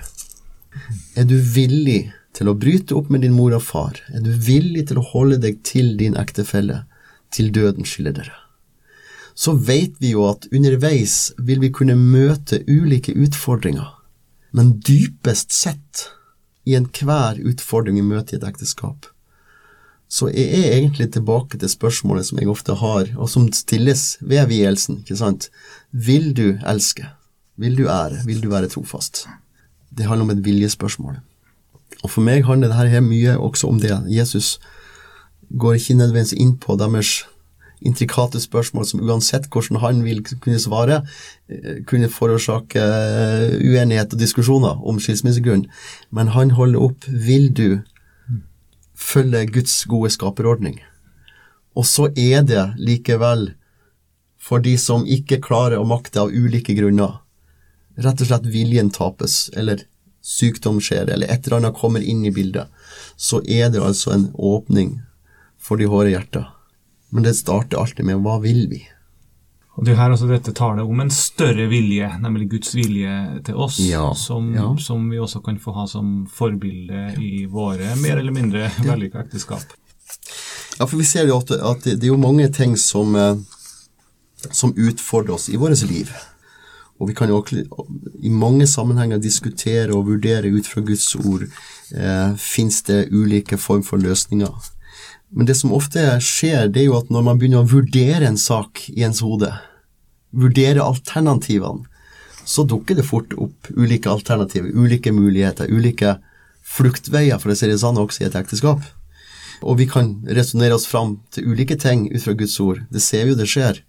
Er 1.19 1.27
du 1.29 1.37
villig 1.37 2.13
til 2.37 2.51
å 2.51 2.57
bryte 2.59 2.95
opp 2.99 3.11
med 3.11 3.25
din 3.27 3.35
mor 3.35 3.57
og 3.57 3.65
far? 3.67 3.99
Er 4.15 4.23
du 4.25 4.31
villig 4.31 4.89
til 4.89 5.01
å 5.01 5.09
holde 5.13 5.41
deg 5.43 5.63
til 5.67 5.97
din 5.99 6.17
ektefelle 6.19 6.85
til 7.35 7.51
døden 7.55 7.89
skiller 7.89 8.15
dere? 8.17 8.37
Så 9.39 9.55
vet 9.55 9.99
vi 10.03 10.15
jo 10.17 10.25
at 10.27 10.49
underveis 10.51 11.33
vil 11.39 11.61
vi 11.63 11.71
kunne 11.75 11.99
møte 11.99 12.65
ulike 12.67 13.15
utfordringer, 13.15 13.87
men 14.51 14.79
dypest 14.83 15.55
sett, 15.55 16.09
i 16.69 16.77
enhver 16.77 17.41
utfordring 17.49 17.97
vi 17.97 18.05
møter 18.05 18.37
i 18.37 18.41
et 18.41 18.49
ekteskap, 18.49 19.09
så 20.09 20.31
jeg 20.33 20.49
er 20.57 20.75
egentlig 20.79 21.11
tilbake 21.13 21.59
til 21.61 21.69
spørsmålet 21.69 22.31
som 22.31 22.39
jeg 22.41 22.49
ofte 22.49 22.77
har, 22.81 23.11
og 23.17 23.29
som 23.29 23.51
stilles 23.53 24.17
ved 24.25 24.49
vielsen, 24.49 25.03
ikke 25.03 25.19
sant? 25.21 25.51
Vil 25.93 26.33
du 26.37 26.57
elske? 26.65 27.11
Vil 27.61 27.77
du 27.77 27.89
ære? 27.93 28.23
Vil 28.25 28.41
du 28.41 28.49
være 28.49 28.71
trofast? 28.73 29.27
Det 29.93 30.07
handler 30.09 30.25
om 30.25 30.31
et 30.31 30.45
viljespørsmål. 30.45 31.19
Og 32.03 32.11
for 32.11 32.25
meg 32.25 32.47
handler 32.47 32.73
dette 32.73 32.89
her 32.89 33.05
mye 33.05 33.37
også 33.37 33.69
om 33.69 33.81
det. 33.83 33.93
Jesus 34.09 34.57
går 35.59 35.77
ikke 35.77 35.99
nødvendigvis 35.99 36.39
inn 36.41 36.57
på 36.57 36.77
deres 36.81 37.27
intrikate 37.81 38.41
spørsmål 38.43 38.87
som 38.87 39.03
uansett 39.05 39.47
hvordan 39.53 39.81
han 39.83 40.03
vil 40.05 40.23
kunne 40.25 40.59
svare, 40.59 41.03
eh, 41.49 41.83
kunne 41.87 42.11
forårsake 42.11 42.81
eh, 42.81 43.55
uenighet 43.63 44.13
og 44.13 44.19
diskusjoner 44.21 44.83
om 44.83 44.99
skilsmissegrunn. 45.03 45.67
Men 46.11 46.35
han 46.35 46.57
holder 46.59 46.83
opp 46.91 47.07
vil 47.09 47.53
du 47.55 47.81
følge 48.99 49.47
Guds 49.47 49.85
gode 49.85 50.11
skaperordning. 50.11 50.81
Og 51.79 51.87
så 51.87 52.09
er 52.17 52.43
det 52.43 52.65
likevel 52.79 53.53
for 54.39 54.63
de 54.65 54.75
som 54.79 55.07
ikke 55.07 55.41
klarer 55.45 55.79
å 55.79 55.87
makte 55.87 56.23
av 56.23 56.33
ulike 56.35 56.75
grunner, 56.75 57.21
rett 57.99 58.21
og 58.23 58.31
slett 58.31 58.47
viljen 58.51 58.91
tapes, 58.95 59.49
eller 59.59 59.85
sykdom 60.23 60.81
skjer, 60.83 61.11
eller 61.11 61.31
et 61.31 61.47
eller 61.47 61.61
annet 61.61 61.79
kommer 61.79 62.03
inn 62.03 62.25
i 62.27 62.35
bildet, 62.35 62.67
så 63.17 63.41
er 63.47 63.71
det 63.75 63.83
altså 63.83 64.15
en 64.15 64.29
åpning 64.35 64.99
for 65.59 65.81
de 65.81 65.89
hårde 65.91 66.15
hjerter. 66.15 66.47
Men 67.11 67.25
det 67.25 67.35
starter 67.39 67.81
alltid 67.81 68.05
med 68.05 68.23
hva 68.25 68.39
vil 68.43 68.67
vi? 68.71 68.83
Og 69.79 69.87
det 69.87 69.93
er 69.95 70.01
her 70.01 70.11
altså 70.11 70.27
dette 70.27 70.51
taler 70.59 70.83
om 70.83 71.01
en 71.05 71.11
større 71.15 71.69
vilje, 71.71 72.09
nemlig 72.19 72.49
Guds 72.51 72.73
vilje 72.75 73.13
til 73.47 73.61
oss, 73.63 73.77
Ja, 73.79 74.09
som, 74.19 74.49
ja. 74.57 74.73
som 74.83 75.05
vi 75.11 75.21
også 75.23 75.39
kan 75.45 75.61
få 75.63 75.75
ha 75.77 75.85
som 75.87 76.25
forbilde 76.35 77.13
i 77.23 77.45
våre 77.47 77.95
mer 78.03 78.19
eller 78.19 78.35
mindre 78.35 78.67
vellykka 78.89 79.23
ekteskap. 79.23 79.77
Ja, 80.81 80.87
for 80.87 80.97
vi 80.99 81.07
ser 81.07 81.31
jo 81.31 81.39
at, 81.39 81.53
at 81.55 81.87
det 81.87 82.03
er 82.03 82.11
jo 82.11 82.19
mange 82.19 82.49
ting 82.55 82.75
som, 82.79 83.15
eh, 83.15 83.39
som 84.51 84.75
utfordrer 84.75 85.37
oss 85.39 85.47
i 85.49 85.61
vårt 85.63 85.83
liv. 85.87 86.11
Og 86.99 87.13
vi 87.13 87.15
kan 87.15 87.31
jo 87.31 87.39
også 87.39 87.63
i 88.27 88.33
mange 88.35 88.67
sammenhenger 88.67 89.23
diskutere 89.23 89.95
og 89.95 90.09
vurdere 90.11 90.51
ut 90.51 90.67
fra 90.67 90.83
Guds 90.83 91.07
ord 91.15 91.47
eh, 91.47 92.35
fins 92.35 92.83
det 92.91 93.13
ulike 93.15 93.59
form 93.63 93.87
for 93.87 94.03
løsninger. 94.03 94.51
Men 95.31 95.49
det 95.49 95.59
som 95.59 95.75
ofte 95.77 96.03
skjer, 96.25 96.71
det 96.73 96.83
er 96.83 96.89
jo 96.89 96.99
at 96.99 97.11
når 97.13 97.25
man 97.27 97.41
begynner 97.41 97.65
å 97.65 97.69
vurdere 97.69 98.29
en 98.29 98.41
sak 98.41 98.87
i 98.95 99.05
ens 99.05 99.21
hode, 99.25 99.51
vurdere 100.33 100.85
alternativene, 100.85 101.85
så 102.49 102.65
dukker 102.65 102.97
det 102.97 103.05
fort 103.05 103.35
opp 103.37 103.69
ulike 103.77 104.09
alternativer, 104.09 104.73
ulike 104.73 105.13
muligheter, 105.13 105.69
ulike 105.69 106.17
fluktveier, 106.65 107.37
for 107.41 107.53
å 107.53 107.57
si 107.59 107.69
det 107.69 107.77
sånn, 107.83 108.01
også 108.01 108.25
i 108.25 108.29
et 108.31 108.39
ekteskap. 108.41 108.87
Og 109.61 109.77
vi 109.81 109.89
kan 109.91 110.15
resonnere 110.25 110.79
oss 110.79 110.87
fram 110.89 111.19
til 111.35 111.51
ulike 111.53 111.77
ting 111.81 112.07
ut 112.09 112.23
fra 112.25 112.37
Guds 112.39 112.57
ord. 112.65 112.85
Det 112.89 113.03
ser 113.05 113.27
vi 113.27 113.35
jo 113.35 113.41
det 113.41 113.51
skjer. 113.51 113.83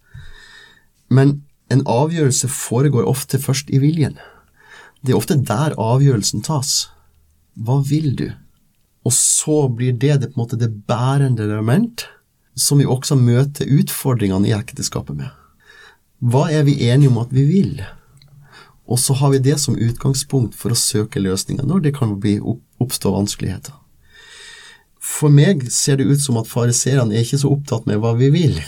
Men 1.08 1.39
en 1.71 1.86
avgjørelse 1.88 2.49
foregår 2.52 3.08
ofte 3.08 3.39
først 3.39 3.71
i 3.71 3.80
viljen. 3.80 4.17
Det 5.06 5.13
er 5.13 5.19
ofte 5.21 5.38
der 5.39 5.78
avgjørelsen 5.80 6.43
tas. 6.43 6.89
Hva 7.56 7.80
vil 7.86 8.12
du? 8.17 8.28
Og 9.09 9.15
så 9.15 9.63
blir 9.73 9.95
det, 9.97 10.19
det 10.21 10.31
på 10.31 10.37
en 10.37 10.43
måte 10.43 10.59
det 10.61 10.69
bærende 10.85 11.47
element 11.47 12.05
som 12.59 12.77
vi 12.77 12.85
også 12.85 13.15
møter 13.17 13.69
utfordringene 13.73 14.51
i 14.51 14.53
ekteskapet 14.53 15.17
med. 15.17 15.31
Hva 16.19 16.49
er 16.53 16.65
vi 16.67 16.75
enige 16.91 17.09
om 17.09 17.17
at 17.21 17.31
vi 17.33 17.47
vil? 17.47 17.79
Og 18.89 18.99
så 19.01 19.15
har 19.17 19.31
vi 19.33 19.41
det 19.41 19.55
som 19.61 19.77
utgangspunkt 19.79 20.57
for 20.59 20.73
å 20.73 20.77
søke 20.77 21.21
løsninger 21.23 21.65
når 21.65 21.85
det 21.85 21.95
kan 21.97 22.17
oppstå 22.83 23.13
vanskeligheter. 23.15 23.73
For 24.99 25.31
meg 25.33 25.65
ser 25.73 25.97
det 25.97 26.09
ut 26.09 26.21
som 26.21 26.37
at 26.37 26.49
fariseerne 26.49 27.15
er 27.15 27.25
ikke 27.25 27.41
så 27.41 27.53
opptatt 27.53 27.87
med 27.89 28.01
hva 28.03 28.13
vi 28.19 28.29
vil, 28.33 28.59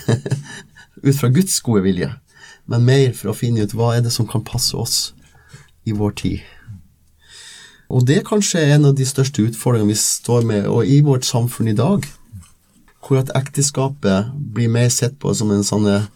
ut 1.08 1.18
fra 1.18 1.30
Guds 1.30 1.60
gode 1.62 1.84
vilje, 1.86 2.10
men 2.72 2.88
mer 2.88 3.12
for 3.18 3.34
å 3.34 3.38
finne 3.38 3.66
ut 3.66 3.76
hva 3.78 3.98
er 3.98 4.06
det 4.06 4.14
som 4.16 4.30
kan 4.30 4.46
passe 4.48 4.78
oss 4.78 4.98
i 5.86 5.94
vår 5.98 6.18
tid. 6.24 6.42
Og 7.92 8.06
det 8.08 8.22
er 8.22 8.28
kanskje 8.28 8.64
en 8.72 8.88
av 8.88 8.96
de 8.96 9.06
største 9.08 9.44
utfordringene 9.44 9.92
vi 9.92 10.00
står 10.00 10.46
med 10.48 10.68
og 10.72 10.88
i 10.88 11.02
vårt 11.04 11.28
samfunn 11.28 11.68
i 11.68 11.76
dag, 11.76 12.06
hvor 13.02 13.20
at 13.20 13.34
ekteskapet 13.36 14.32
blir 14.56 14.72
mer 14.72 14.88
sett 14.94 15.18
på 15.20 15.34
som 15.36 15.52
en 15.52 15.66
sånn 15.68 15.88
eh, 15.92 16.08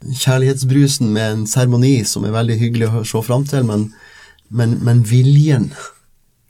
kjærlighetsbrusen 0.00 1.12
med 1.14 1.26
en 1.34 1.44
seremoni 1.46 2.00
som 2.08 2.24
er 2.26 2.34
veldig 2.34 2.56
hyggelig 2.58 2.88
å 2.90 3.04
se 3.06 3.22
fram 3.22 3.44
til, 3.46 3.66
men, 3.68 3.90
men, 4.48 4.78
men 4.82 5.04
viljen 5.06 5.68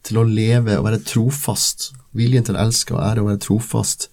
til 0.07 0.23
å 0.23 0.25
leve 0.25 0.79
og 0.79 0.87
være 0.87 1.03
trofast, 1.05 1.91
viljen 2.17 2.47
til 2.47 2.57
å 2.57 2.63
elske 2.65 2.97
og 2.97 3.03
ære 3.05 3.25
og 3.25 3.33
være 3.33 3.43
trofast, 3.45 4.09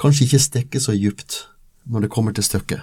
kanskje 0.00 0.26
ikke 0.26 0.42
stikker 0.48 0.82
så 0.82 0.96
djupt 0.96 1.44
når 1.90 2.06
det 2.06 2.12
kommer 2.16 2.34
til 2.34 2.46
stykket. 2.48 2.82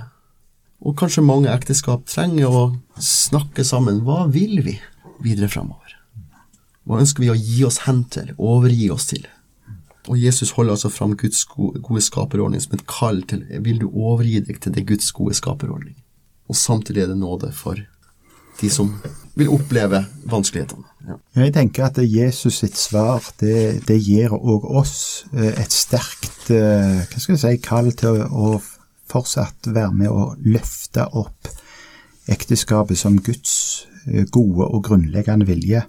Og 0.85 0.95
kanskje 0.95 1.25
mange 1.25 1.51
ekteskap 1.51 2.05
trenger 2.07 2.53
å 2.53 2.63
snakke 3.01 3.65
sammen. 3.65 4.03
Hva 4.05 4.27
vil 4.31 4.61
vi 4.61 4.77
videre 5.25 5.49
fremover? 5.51 5.96
Hva 6.87 7.01
ønsker 7.03 7.25
vi 7.25 7.31
å 7.33 7.35
gi 7.35 7.63
oss 7.67 7.81
hen 7.83 8.05
til, 8.13 8.31
overgi 8.37 8.87
oss 8.93 9.09
til? 9.09 9.25
Og 10.07 10.19
Jesus 10.21 10.53
holder 10.55 10.77
altså 10.77 10.89
fram 10.93 11.17
Guds 11.19 11.43
gode 11.51 12.01
skaperordning 12.03 12.63
som 12.63 12.77
et 12.77 12.85
kall 12.87 13.19
til 13.27 13.43
vil 13.63 13.81
du 13.81 13.89
overgi 13.89 14.39
deg 14.47 14.61
til 14.63 14.75
det 14.77 14.85
Guds 14.87 15.09
gode 15.11 15.35
skaperordning. 15.35 15.97
Og 16.47 16.55
samtidig 16.55 17.03
er 17.03 17.11
det 17.11 17.19
nåde 17.19 17.51
for 17.51 17.81
de 18.61 18.69
som 18.71 18.93
vil 19.37 19.51
oppleve 19.53 19.99
vanskelighetene. 20.31 20.87
Ja. 21.07 21.17
Jeg 21.43 21.53
tenker 21.53 21.89
at 21.89 21.99
Jesus 22.01 22.61
sitt 22.63 22.79
svar, 22.79 23.25
det, 23.41 23.83
det 23.87 23.99
gir 24.01 24.33
òg 24.33 24.65
oss 24.79 25.27
eh, 25.35 25.53
et 25.59 25.75
sterkt 25.75 26.49
eh, 26.55 27.03
hva 27.03 27.21
skal 27.21 27.37
si, 27.43 27.53
kall 27.63 27.91
til 27.99 28.23
å 28.25 28.55
fortsatt 29.11 29.69
være 29.69 29.93
med 29.95 30.11
å 30.11 30.31
løfte 30.47 31.05
opp 31.19 31.51
ekteskapet 32.31 32.99
som 32.99 33.19
Guds 33.23 33.85
eh, 34.07 34.25
gode 34.31 34.71
og 34.71 34.87
grunnleggende 34.89 35.47
vilje. 35.47 35.85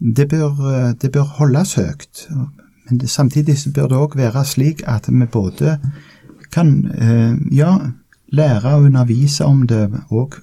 Det 0.00 0.28
bør, 0.28 0.50
eh, 0.72 0.94
det 1.02 1.12
bør 1.12 1.22
holdes 1.38 1.74
høyt, 1.74 2.26
men 2.88 3.00
det, 3.00 3.10
samtidig 3.10 3.56
bør 3.74 3.88
det 3.88 3.96
òg 3.96 4.16
være 4.16 4.44
slik 4.44 4.82
at 4.86 5.08
vi 5.08 5.26
både 5.26 5.78
kan 6.52 6.86
eh, 6.98 7.36
ja, 7.56 7.78
lære 8.32 8.74
og 8.74 8.82
undervise 8.90 9.44
om 9.44 9.66
det, 9.66 9.90
og 10.10 10.36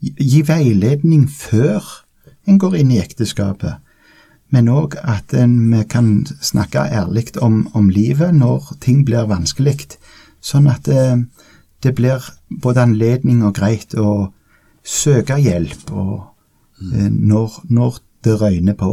gi 0.00 0.42
veiledning 0.46 1.26
før 1.30 1.82
en 2.46 2.58
går 2.58 2.78
inn 2.78 2.92
i 2.94 3.00
ekteskapet, 3.02 3.82
men 4.54 4.68
òg 4.70 4.94
at 5.02 5.34
vi 5.34 5.82
kan 5.90 6.26
snakke 6.40 6.78
ærlig 6.78 7.34
om, 7.42 7.66
om 7.74 7.88
livet 7.88 8.34
når 8.34 8.76
ting 8.80 9.02
blir 9.04 9.26
vanskelig, 9.26 9.98
sånn 10.40 10.70
at 10.70 10.86
det, 10.86 11.26
det 11.82 11.94
blir 11.98 12.22
både 12.62 12.86
anledning 12.86 13.42
og 13.42 13.56
greit 13.58 13.96
å 13.98 14.30
søke 14.86 15.40
hjelp 15.42 15.90
og, 15.90 16.28
mm. 16.78 17.10
når, 17.26 17.58
når 17.74 17.98
det 18.26 18.40
røyner 18.40 18.76
på. 18.78 18.90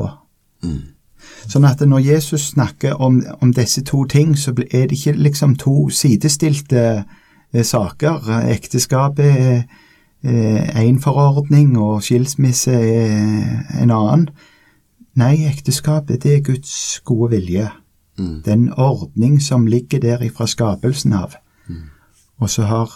Sånn 1.49 1.67
at 1.67 1.81
når 1.83 2.05
Jesus 2.05 2.51
snakker 2.53 3.01
om, 3.01 3.19
om 3.41 3.51
disse 3.55 3.83
to 3.83 4.05
ting, 4.07 4.37
så 4.39 4.53
er 4.69 4.87
det 4.87 4.97
ikke 4.99 5.17
liksom 5.17 5.57
to 5.59 5.89
sidestilte 5.91 6.83
eh, 7.03 7.63
saker. 7.63 8.29
Ekteskapet 8.53 9.65
er 10.23 10.79
én 10.79 11.01
forordning, 11.03 11.73
og 11.75 12.03
skilsmisse 12.05 12.71
er 12.71 13.81
en 13.81 13.91
annen. 13.91 14.29
Nei, 15.19 15.43
ekteskapet 15.49 16.23
det 16.23 16.37
er 16.37 16.45
Guds 16.47 17.01
gode 17.03 17.33
vilje. 17.35 17.67
Den 18.45 18.69
ordning 18.77 19.41
som 19.41 19.67
ligger 19.67 19.99
der 19.99 20.21
ifra 20.21 20.47
skapelsen 20.47 21.13
av. 21.13 21.35
Og 22.37 22.49
så 22.49 22.63
har 22.63 22.91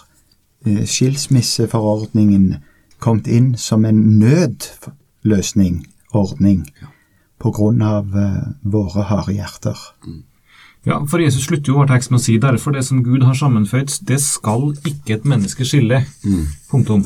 eh, 0.66 0.84
skilsmisseforordningen 0.84 2.54
kommet 2.98 3.26
inn 3.26 3.54
som 3.56 3.84
en 3.84 4.18
nødløsning, 4.18 5.86
ordning, 6.16 6.64
på 7.38 7.52
grunn 7.54 7.82
av 7.82 8.14
eh, 8.16 8.48
våre 8.62 9.04
harde 9.10 9.34
hjerter. 9.36 9.78
Ja, 10.86 11.00
for 11.10 11.20
Jesus 11.20 11.44
slutter 11.48 11.72
jo 11.72 11.80
vår 11.80 11.90
tekst 11.90 12.10
med 12.10 12.20
å 12.20 12.24
si 12.24 12.38
derfor 12.40 12.72
det 12.72 12.84
som 12.86 13.02
Gud 13.04 13.24
har 13.26 13.34
sammenføyd, 13.36 13.92
det 14.08 14.20
skal 14.22 14.70
ikke 14.88 15.18
et 15.18 15.26
menneske 15.28 15.66
skille. 15.68 16.04
Punktum. 16.70 17.04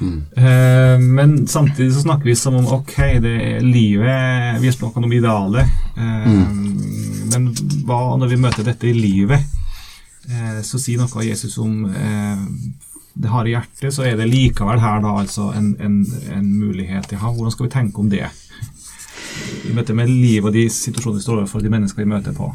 Eh, 0.00 0.96
men 1.00 1.46
samtidig 1.48 1.92
så 1.94 2.02
snakker 2.04 2.28
vi 2.28 2.34
som 2.36 2.56
om 2.58 2.66
ok, 2.68 2.96
det 3.24 3.30
er 3.40 3.62
livet 3.64 4.58
Vi 4.60 4.68
har 4.68 4.74
snakket 4.76 5.06
om 5.06 5.12
idealet. 5.16 5.70
Eh, 5.96 6.26
Men 7.32 7.46
hva 7.88 8.16
når 8.20 8.28
vi 8.34 8.40
møter 8.40 8.66
dette 8.66 8.90
i 8.90 8.92
livet? 8.96 9.40
Eh, 10.28 10.60
så 10.66 10.78
sier 10.82 11.00
noe 11.00 11.08
av 11.16 11.24
Jesus 11.24 11.56
om 11.62 11.86
eh, 11.88 12.44
det 13.22 13.32
harde 13.32 13.52
hjertet, 13.52 13.94
så 13.94 14.04
er 14.04 14.18
det 14.18 14.28
likevel 14.28 14.80
her 14.82 15.00
da 15.04 15.14
altså 15.22 15.50
en, 15.56 15.72
en, 15.80 16.00
en 16.32 16.48
mulighet. 16.58 17.14
Ja, 17.16 17.30
hvordan 17.30 17.54
skal 17.54 17.66
vi 17.66 17.72
tenke 17.72 18.02
om 18.02 18.10
det? 18.12 18.28
I 19.66 19.72
møte 19.76 19.96
med 19.96 20.10
livet 20.10 20.50
og 20.50 20.56
de 20.56 20.66
situasjonene 20.72 21.20
vi 21.20 21.24
står 21.24 21.40
overfor, 21.42 21.64
de 21.64 21.72
mennesker 21.72 22.04
vi 22.04 22.10
møter 22.10 22.36
på. 22.36 22.50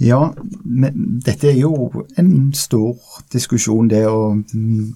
Ja, 0.00 0.20
men 0.64 1.18
dette 1.26 1.50
er 1.50 1.58
jo 1.60 2.04
en 2.18 2.52
stor 2.56 2.96
diskusjon, 3.32 3.90
det, 3.90 4.06
og 4.08 4.38
mm, 4.54 4.94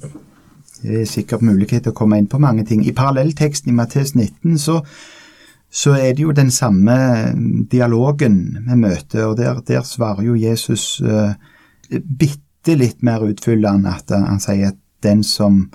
det 0.84 1.02
er 1.02 1.10
sikkert 1.10 1.44
mulighet 1.44 1.84
til 1.84 1.92
å 1.92 1.98
komme 1.98 2.20
inn 2.20 2.30
på 2.30 2.40
mange 2.40 2.64
ting. 2.68 2.86
I 2.86 2.94
parallellteksten 2.96 3.72
i 3.72 3.76
Mattes 3.76 4.14
19 4.14 4.56
så, 4.62 4.78
så 5.68 5.96
er 5.98 6.14
det 6.14 6.24
jo 6.24 6.32
den 6.36 6.52
samme 6.54 6.96
dialogen 7.70 8.38
vi 8.64 8.78
møter, 8.80 9.26
og 9.26 9.36
der, 9.42 9.60
der 9.68 9.84
svarer 9.84 10.24
jo 10.24 10.38
Jesus 10.40 11.02
uh, 11.04 11.36
bitte 11.90 12.78
litt 12.80 13.04
mer 13.04 13.26
utfyllende 13.28 13.92
at 13.92 14.14
han 14.14 14.40
sier 14.40 14.72
at 14.72 14.80
den 15.04 15.22
som, 15.24 15.68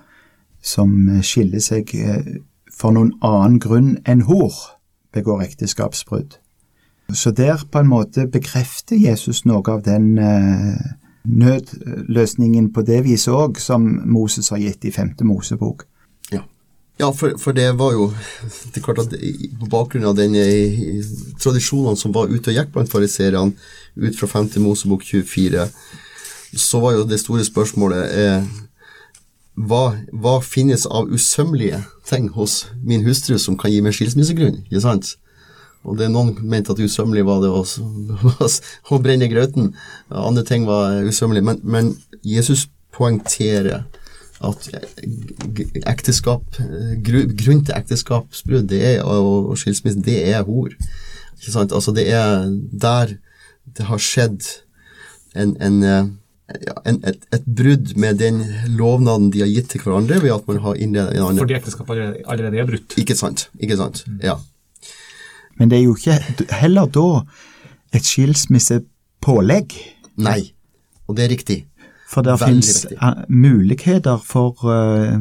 som 0.61 1.21
skiller 1.23 1.63
seg 1.63 1.93
uh, 1.95 2.35
for 2.73 2.95
noen 2.95 3.13
annen 3.25 3.59
grunn 3.61 3.97
enn 4.07 4.25
hor, 4.27 4.53
begår 5.13 5.43
ekteskapsbrudd. 5.47 6.37
Så 7.13 7.31
der 7.31 7.61
på 7.71 7.81
en 7.81 7.89
måte 7.89 8.27
bekrefter 8.29 8.99
Jesus 8.99 9.41
noe 9.49 9.65
av 9.71 9.81
den 9.85 10.17
eh, 10.21 10.77
nødløsningen 11.25 12.69
på 12.73 12.83
det 12.85 13.01
viset 13.07 13.33
òg, 13.33 13.57
som 13.61 13.87
Moses 14.05 14.51
har 14.53 14.61
gitt 14.61 14.85
i 14.85 14.93
femte 14.93 15.25
Mosebok. 15.25 15.87
Ja, 16.31 16.43
ja 17.01 17.09
for, 17.11 17.33
for, 17.41 17.57
det 17.57 17.71
var 17.79 17.95
jo 17.97 18.11
det 18.73 18.77
er 18.77 18.85
klart 18.85 19.01
at 19.07 19.15
På 19.59 19.71
bakgrunn 19.71 20.05
av 20.11 20.17
den 20.19 20.37
tradisjonen 20.37 21.39
tradisjonene 21.41 21.97
som 21.97 22.13
var 22.13 22.29
ute 22.29 22.53
og 22.53 22.61
gikk 22.61 22.73
blant 22.75 22.93
fariseerne 22.93 23.51
ut 23.97 24.19
fra 24.19 24.29
femte 24.29 24.61
Mosebok 24.61 25.03
24, 25.03 25.65
så 26.53 26.79
var 26.81 26.97
jo 26.97 27.09
det 27.09 27.19
store 27.21 27.45
spørsmålet 27.45 28.17
eh, 28.21 28.53
hva, 29.59 29.83
hva, 30.15 30.37
finnes 30.39 30.85
av 30.87 31.09
usømmelige 31.11 31.81
ting 32.07 32.29
hos 32.35 32.69
min 32.83 33.03
hustru 33.03 33.37
som 33.41 33.57
kan 33.59 33.73
gi 33.73 33.81
meg 33.83 33.95
skilsmissegrunn? 33.97 34.61
ikke 34.65 34.83
sant? 34.85 35.17
Og 35.87 35.97
det 35.99 36.09
Noen 36.11 36.33
mente 36.47 36.73
at 36.73 36.79
usømmelig 36.79 37.25
var 37.27 37.41
det 37.43 37.51
å, 37.51 37.63
å 38.93 38.99
brenne 39.03 39.29
grøten. 39.31 39.73
Andre 40.11 40.43
ting 40.47 40.67
var 40.67 40.99
usømmelig. 41.07 41.43
Men, 41.45 41.61
men, 41.63 41.93
Jesus 42.19 42.65
poengterer 42.91 43.85
at 44.43 44.65
ekteskap, 45.87 46.57
grunn 47.05 47.61
til 47.63 47.75
ekteskapsbrudd 47.75 48.73
og, 49.05 49.53
skilsmisse, 49.59 50.03
det 50.03 50.17
er 50.33 50.43
hor. 50.47 50.73
Ikke 51.37 51.53
sant? 51.53 51.75
Altså 51.75 51.95
det 51.95 52.09
er 52.11 52.49
der 52.71 53.15
det 53.77 53.87
har 53.87 54.01
skjedd 54.03 54.43
en, 55.37 55.55
en, 55.63 55.79
en 56.89 56.99
et, 57.05 57.25
et, 57.35 57.45
brudd 57.45 57.93
med 57.99 58.19
den 58.21 58.41
lovnaden 58.77 59.29
de 59.33 59.43
har 59.43 59.51
gitt 59.51 59.69
til 59.73 59.83
hverandre 59.83 60.21
ved 60.23 60.33
at 60.33 60.47
man 60.49 60.61
har 60.63 60.79
innledet 60.81 61.15
en 61.15 61.25
annen 61.27 61.43
Fordi 61.43 61.57
ekteskapet 61.59 62.23
allerede 62.25 62.57
er 62.57 62.69
brutt. 62.69 62.95
Ikke 62.97 63.17
sant. 63.17 63.49
Ikke 63.59 63.77
sant. 63.77 64.03
Ja. 64.23 64.39
Men 65.59 65.69
det 65.69 65.79
er 65.79 65.83
jo 65.83 65.95
ikke 65.95 66.17
heller 66.61 66.89
da 66.89 67.07
et 67.93 68.05
skilsmissepålegg. 68.05 69.75
Nei, 70.23 70.41
og 71.07 71.17
det 71.17 71.25
er 71.25 71.33
riktig. 71.33 71.59
For 72.09 72.25
det 72.25 72.39
fins 72.41 72.87
muligheter 73.29 74.17
for 74.25 74.57
uh, 74.65 75.19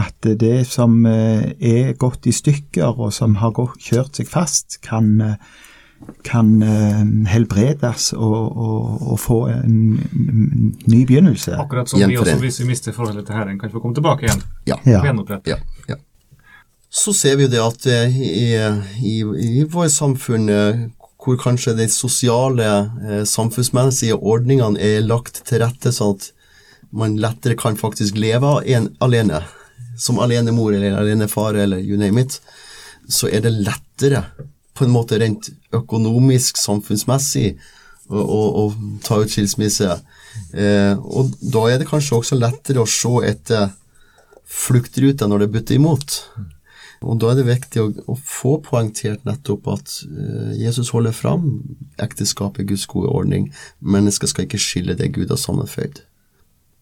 at 0.00 0.28
det 0.40 0.64
som 0.70 1.02
uh, 1.04 1.44
er 1.60 1.92
gått 2.00 2.26
i 2.30 2.32
stykker, 2.32 2.96
og 2.96 3.12
som 3.12 3.36
har 3.42 3.52
gått, 3.56 3.76
kjørt 3.84 4.16
seg 4.20 4.30
fast, 4.30 4.78
kan, 4.86 5.10
uh, 5.20 5.34
kan 6.24 6.48
helbredes 7.28 8.12
og, 8.16 8.56
og, 8.56 9.02
og, 9.12 9.18
få 9.20 9.38
en, 9.52 9.76
en 10.14 10.72
ny 10.86 11.04
begynnelse. 11.06 11.56
Akkurat 11.60 11.90
som 11.90 12.00
vi 12.00 12.16
også, 12.16 12.38
hvis 12.42 12.60
vi 12.62 12.68
mister 12.72 12.96
forholdet 12.96 13.26
til 13.28 13.36
Herren, 13.36 13.58
kan 13.60 13.72
få 13.72 13.82
komme 13.82 13.96
tilbake 13.96 14.26
igjen. 14.26 14.42
Ja. 14.66 14.80
ja. 14.88 15.16
ja 15.88 15.96
så 16.94 17.12
ser 17.12 17.36
vi 17.36 17.48
jo 17.48 17.50
det 17.50 17.62
at 17.62 17.86
eh, 17.90 18.18
i, 18.22 18.44
i, 19.02 19.14
i 19.58 19.64
vårt 19.66 19.92
samfunn 19.92 20.46
eh, 20.52 20.84
hvor 21.24 21.38
kanskje 21.40 21.74
de 21.78 21.88
sosiale, 21.90 22.68
eh, 23.02 23.24
samfunnsmessige 23.26 24.14
ordningene 24.14 24.78
er 24.78 25.02
lagt 25.02 25.42
til 25.48 25.64
rette 25.64 25.90
sånn 25.94 26.14
at 26.14 26.30
man 26.94 27.16
lettere 27.18 27.58
kan 27.58 27.74
faktisk 27.74 28.18
leve 28.20 28.60
en, 28.70 28.92
alene, 29.02 29.40
som 29.98 30.20
alenemor 30.22 30.76
eller 30.76 30.94
alenefar 31.00 31.58
eller 31.58 31.82
you 31.82 31.98
name 31.98 32.22
it, 32.22 32.38
så 33.10 33.26
er 33.26 33.42
det 33.42 33.56
lettere 33.56 34.22
på 34.74 34.86
en 34.86 34.94
måte 34.94 35.18
rent 35.22 35.50
økonomisk, 35.74 36.58
samfunnsmessig, 36.58 37.54
å, 38.10 38.66
ta 39.04 39.20
ut 39.22 39.32
skilsmisse. 39.32 39.94
Eh, 40.52 40.94
og 40.98 41.32
da 41.40 41.68
er 41.70 41.80
det 41.80 41.88
kanskje 41.88 42.18
også 42.18 42.38
lettere 42.38 42.82
å 42.82 42.90
se 42.90 43.12
etter 43.24 43.70
fluktruter 44.44 45.30
når 45.30 45.44
det 45.44 45.52
butter 45.54 45.78
imot. 45.78 46.18
Og 47.04 47.18
Da 47.20 47.30
er 47.30 47.36
det 47.36 47.46
viktig 47.48 47.82
å, 47.82 47.90
å 48.08 48.14
få 48.16 48.56
poengtert 48.64 49.26
nettopp 49.28 49.68
at 49.74 49.92
eh, 50.08 50.54
Jesus 50.62 50.92
holder 50.94 51.12
fram 51.16 51.62
ekteskapet 52.00 52.68
Guds 52.70 52.86
gode 52.90 53.12
ordning. 53.12 53.50
Mennesker 53.80 54.30
skal 54.30 54.46
ikke 54.46 54.62
skille 54.62 54.96
det 54.96 55.12
Gud 55.16 55.32
har 55.32 55.40
sammenføyd. 55.40 56.00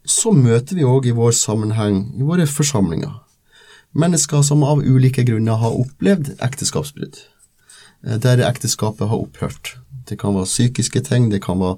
Så 0.07 0.33
møter 0.35 0.79
vi 0.79 0.87
òg 0.87 1.07
i 1.07 1.15
vår 1.15 1.35
sammenheng, 1.39 2.05
i 2.19 2.27
våre 2.27 2.47
forsamlinger, 2.51 3.21
mennesker 3.95 4.43
som 4.43 4.65
av 4.67 4.83
ulike 4.83 5.23
grunner 5.27 5.61
har 5.63 5.77
opplevd 5.79 6.33
ekteskapsbrudd, 6.43 7.21
der 8.03 8.43
ekteskapet 8.49 9.09
har 9.09 9.23
opphørt. 9.23 9.77
Det 10.09 10.19
kan 10.19 10.35
være 10.35 10.51
psykiske 10.51 11.01
ting, 11.07 11.31
det 11.31 11.43
kan 11.45 11.61
være 11.61 11.77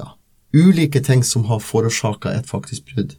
ja, 0.00 0.12
ulike 0.56 1.00
ting 1.04 1.24
som 1.24 1.44
har 1.50 1.60
forårsaka 1.60 2.32
et 2.36 2.48
faktisk 2.48 2.88
brudd. 2.92 3.16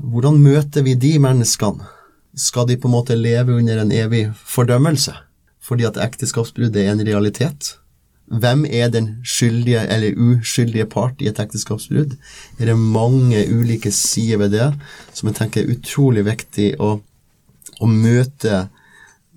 Hvordan 0.00 0.38
møter 0.40 0.86
vi 0.86 0.94
de 0.94 1.18
menneskene? 1.18 1.88
skal 2.34 2.68
de 2.68 2.78
på 2.78 2.88
en 2.88 2.94
måte 2.94 3.18
leve 3.18 3.56
under 3.58 3.80
en 3.82 3.92
evig 3.92 4.28
fordømmelse 4.46 5.16
fordi 5.60 5.84
at 5.86 5.98
ekteskapsbrudd 6.00 6.76
er 6.80 6.88
en 6.90 7.02
realitet? 7.06 7.76
Hvem 8.30 8.64
er 8.64 8.88
den 8.90 9.20
skyldige 9.26 9.82
eller 9.92 10.16
uskyldige 10.18 10.86
part 10.90 11.20
i 11.20 11.28
et 11.28 11.38
ekteskapsbrudd? 11.38 12.16
Er 12.58 12.70
det 12.70 12.78
mange 12.78 13.44
ulike 13.52 13.92
sider 13.94 14.40
ved 14.40 14.54
det 14.56 14.68
som 15.12 15.28
jeg 15.28 15.36
tenker 15.36 15.62
er 15.62 15.74
utrolig 15.76 16.24
viktig 16.26 16.72
å, 16.80 16.96
å 17.78 17.90
møte 17.90 18.64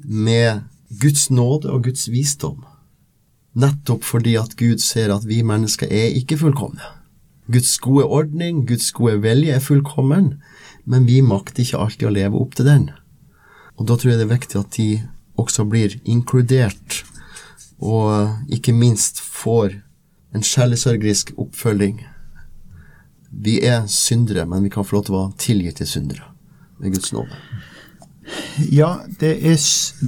med 0.03 0.63
Guds 1.01 1.29
nåde 1.31 1.71
og 1.71 1.87
Guds 1.87 2.09
visdom? 2.11 2.63
Nettopp 3.53 4.03
fordi 4.05 4.35
at 4.39 4.55
Gud 4.57 4.81
ser 4.81 5.13
at 5.13 5.25
vi 5.29 5.43
mennesker 5.45 5.87
er 5.87 6.13
ikke 6.17 6.39
fullkomne. 6.41 6.83
Guds 7.51 7.77
gode 7.83 8.05
ordning, 8.05 8.63
Guds 8.67 8.91
gode 8.95 9.19
vilje 9.21 9.53
er 9.53 9.63
fullkommen, 9.63 10.33
men 10.85 11.07
vi 11.07 11.21
makter 11.21 11.63
ikke 11.63 11.81
alltid 11.81 12.07
å 12.07 12.13
leve 12.15 12.39
opp 12.39 12.55
til 12.57 12.69
den. 12.69 12.87
Og 13.77 13.87
da 13.89 13.97
tror 13.97 14.13
jeg 14.13 14.21
det 14.21 14.27
er 14.27 14.35
viktig 14.35 14.59
at 14.59 14.77
de 14.77 14.87
også 15.39 15.65
blir 15.69 15.97
inkludert, 16.05 17.03
og 17.83 18.53
ikke 18.53 18.75
minst 18.75 19.19
får 19.19 19.79
en 20.33 20.45
sjelesørgerisk 20.45 21.33
oppfølging. 21.37 21.99
Vi 23.33 23.59
er 23.65 23.87
syndere, 23.91 24.45
men 24.45 24.63
vi 24.63 24.71
kan 24.73 24.85
få 24.85 24.97
lov 24.97 25.05
til 25.07 25.15
å 25.15 25.21
være 25.23 25.41
tilgitt 25.41 25.81
til 25.81 25.89
syndere 25.89 26.29
med 26.79 26.95
Guds 26.95 27.13
nåde. 27.13 27.37
Ja, 28.71 28.95
det, 29.19 29.31
er, 29.49 29.57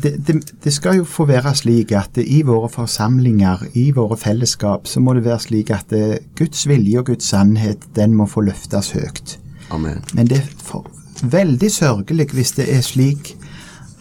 det, 0.03 0.12
det, 0.27 0.36
det, 0.63 0.73
skal 0.73 0.99
jo 0.99 1.05
få 1.10 1.25
være 1.29 1.55
slik 1.55 1.91
at 1.97 2.17
i 2.21 2.41
våre 2.45 2.69
forsamlinger, 2.69 3.63
i 3.73 3.89
våre 3.95 4.17
fellesskap, 4.17 4.88
så 4.88 5.01
må 5.01 5.15
det 5.17 5.25
være 5.25 5.39
slik 5.47 5.71
at 5.73 5.93
Guds 6.38 6.67
vilje 6.67 6.99
og 6.99 7.10
Guds 7.13 7.31
sannhet, 7.31 7.88
den 7.95 8.13
må 8.13 8.27
få 8.29 8.45
løftes 8.45 8.91
høyt. 8.97 9.39
Amen. 9.73 10.03
Men 10.13 10.29
det 10.29 10.43
er 10.43 10.51
for, 10.62 10.86
veldig 11.23 11.71
sørgelig 11.71 12.29
hvis 12.34 12.53
det 12.60 12.67
er 12.73 12.84
slik 12.86 13.36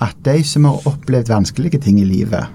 at 0.03 0.17
de 0.27 0.43
som 0.45 0.67
har 0.69 0.87
opplevd 0.89 1.31
vanskelige 1.31 1.81
ting 1.81 2.01
i 2.01 2.05
livet, 2.09 2.47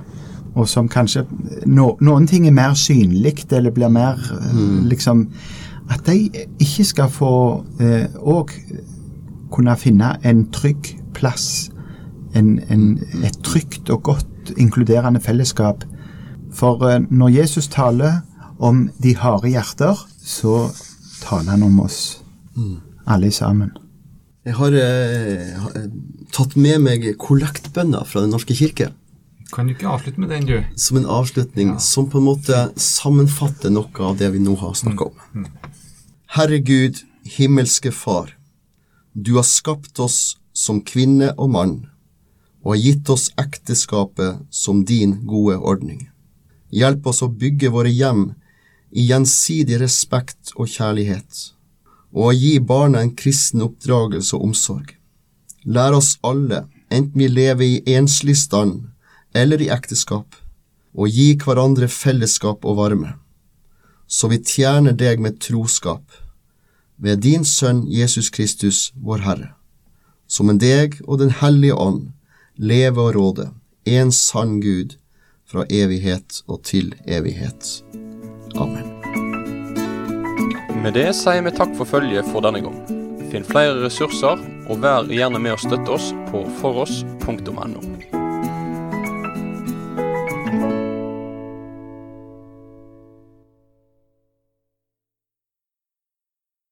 og 0.56 0.68
som 0.68 0.90
kanskje 0.90 1.24
no, 1.70 1.94
Noen 2.02 2.28
ting 2.28 2.48
er 2.48 2.56
mer 2.56 2.74
synlig 2.74 3.46
eller 3.52 3.72
blir 3.72 3.92
mer 3.94 4.18
mm. 4.54 4.88
liksom 4.90 5.28
At 5.94 6.08
de 6.08 6.30
ikke 6.60 6.86
skal 6.86 7.10
få 7.10 7.34
òg 8.20 8.52
eh, 8.54 8.82
kunne 9.50 9.76
finne 9.78 10.12
en 10.26 10.44
trygg 10.54 10.92
plass, 11.18 11.72
en, 12.36 12.60
en, 12.70 13.00
et 13.24 13.40
trygt 13.44 13.90
og 13.90 14.04
godt 14.04 14.54
inkluderende 14.58 15.22
fellesskap. 15.22 15.86
For 16.54 16.84
eh, 16.90 17.02
når 17.10 17.36
Jesus 17.42 17.68
taler 17.68 18.22
om 18.60 18.90
de 19.04 19.16
harde 19.16 19.50
hjerter, 19.50 20.06
så 20.20 20.70
taler 21.24 21.56
han 21.56 21.64
om 21.64 21.80
oss. 21.86 22.20
Mm 22.56 22.90
alle 23.10 23.32
sammen. 23.34 23.74
Jeg 24.48 24.56
har 24.58 24.76
eh, 24.78 25.60
tatt 26.34 26.56
med 26.60 26.80
meg 26.86 27.06
kollektbønner 27.22 28.08
fra 28.08 28.24
Den 28.24 28.34
norske 28.34 28.56
kirke. 28.58 28.92
Kan 29.50 29.68
du 29.68 29.74
ikke 29.74 29.90
avslutte 29.90 30.22
med 30.22 30.30
den, 30.30 30.46
du? 30.46 30.58
som 30.78 31.00
en 31.00 31.10
avslutning 31.10 31.76
som 31.82 32.08
på 32.10 32.22
en 32.22 32.28
måte 32.28 32.58
sammenfatter 32.78 33.74
noe 33.74 34.06
av 34.06 34.20
det 34.20 34.30
vi 34.36 34.42
nå 34.42 34.54
har 34.62 34.76
snakka 34.78 35.10
om. 35.10 35.48
Herre 36.36 36.60
Gud, 36.62 37.02
himmelske 37.26 37.92
Far. 37.92 38.36
Du 39.18 39.36
har 39.40 39.48
skapt 39.48 40.00
oss 40.00 40.38
som 40.54 40.84
kvinne 40.86 41.34
og 41.38 41.50
mann, 41.56 41.80
og 42.64 42.74
har 42.74 42.82
gitt 42.84 43.10
oss 43.10 43.30
ekteskapet 43.40 44.42
som 44.50 44.84
din 44.86 45.20
gode 45.28 45.58
ordning. 45.58 46.10
Hjelp 46.70 47.08
oss 47.08 47.22
å 47.26 47.32
bygge 47.32 47.72
våre 47.74 47.92
hjem 47.92 48.34
i 48.92 49.08
gjensidig 49.10 49.80
respekt 49.82 50.54
og 50.56 50.70
kjærlighet, 50.70 51.54
og 52.14 52.30
å 52.30 52.36
gi 52.36 52.58
barna 52.60 53.04
en 53.04 53.16
kristen 53.16 53.64
oppdragelse 53.66 54.36
og 54.38 54.50
omsorg. 54.50 54.94
Lær 55.64 55.96
oss 55.98 56.18
alle, 56.26 56.66
enten 56.90 57.22
vi 57.22 57.30
lever 57.30 57.66
i 57.66 57.96
enslig 57.96 58.38
stand 58.38 58.90
eller 59.34 59.62
i 59.62 59.70
ekteskap, 59.74 60.36
å 60.94 61.06
gi 61.06 61.36
hverandre 61.38 61.88
fellesskap 61.88 62.66
og 62.66 62.80
varme, 62.80 63.14
så 64.10 64.30
vi 64.32 64.42
tjener 64.42 64.96
deg 64.98 65.22
med 65.22 65.38
troskap, 65.44 66.04
ved 66.98 67.22
din 67.24 67.46
Sønn 67.46 67.86
Jesus 67.88 68.32
Kristus, 68.34 68.90
vår 68.96 69.22
Herre, 69.24 69.52
som 70.28 70.50
en 70.50 70.60
deg 70.60 70.98
og 71.06 71.22
Den 71.22 71.32
hellige 71.32 71.78
ånd, 71.78 72.10
leve 72.60 73.02
og 73.02 73.16
råde, 73.16 73.50
en 73.88 74.12
sann 74.12 74.60
Gud, 74.62 74.98
fra 75.50 75.64
evighet 75.72 76.44
og 76.48 76.62
til 76.68 76.92
evighet. 77.08 77.84
Amen. 78.60 78.92
Med 80.84 80.94
det 80.96 81.10
sier 81.18 81.42
vi 81.44 81.56
takk 81.56 81.72
for 81.80 81.90
følget 81.90 82.28
for 82.30 82.44
denne 82.46 82.62
gang. 82.64 82.78
Finn 83.32 83.48
flere 83.48 83.80
ressurser, 83.84 84.42
og 84.70 84.84
vær 84.84 85.10
gjerne 85.10 85.42
med 85.42 85.56
å 85.56 85.62
støtte 85.62 85.96
oss 85.96 86.12
på 86.30 86.44
foross.no. 86.60 87.89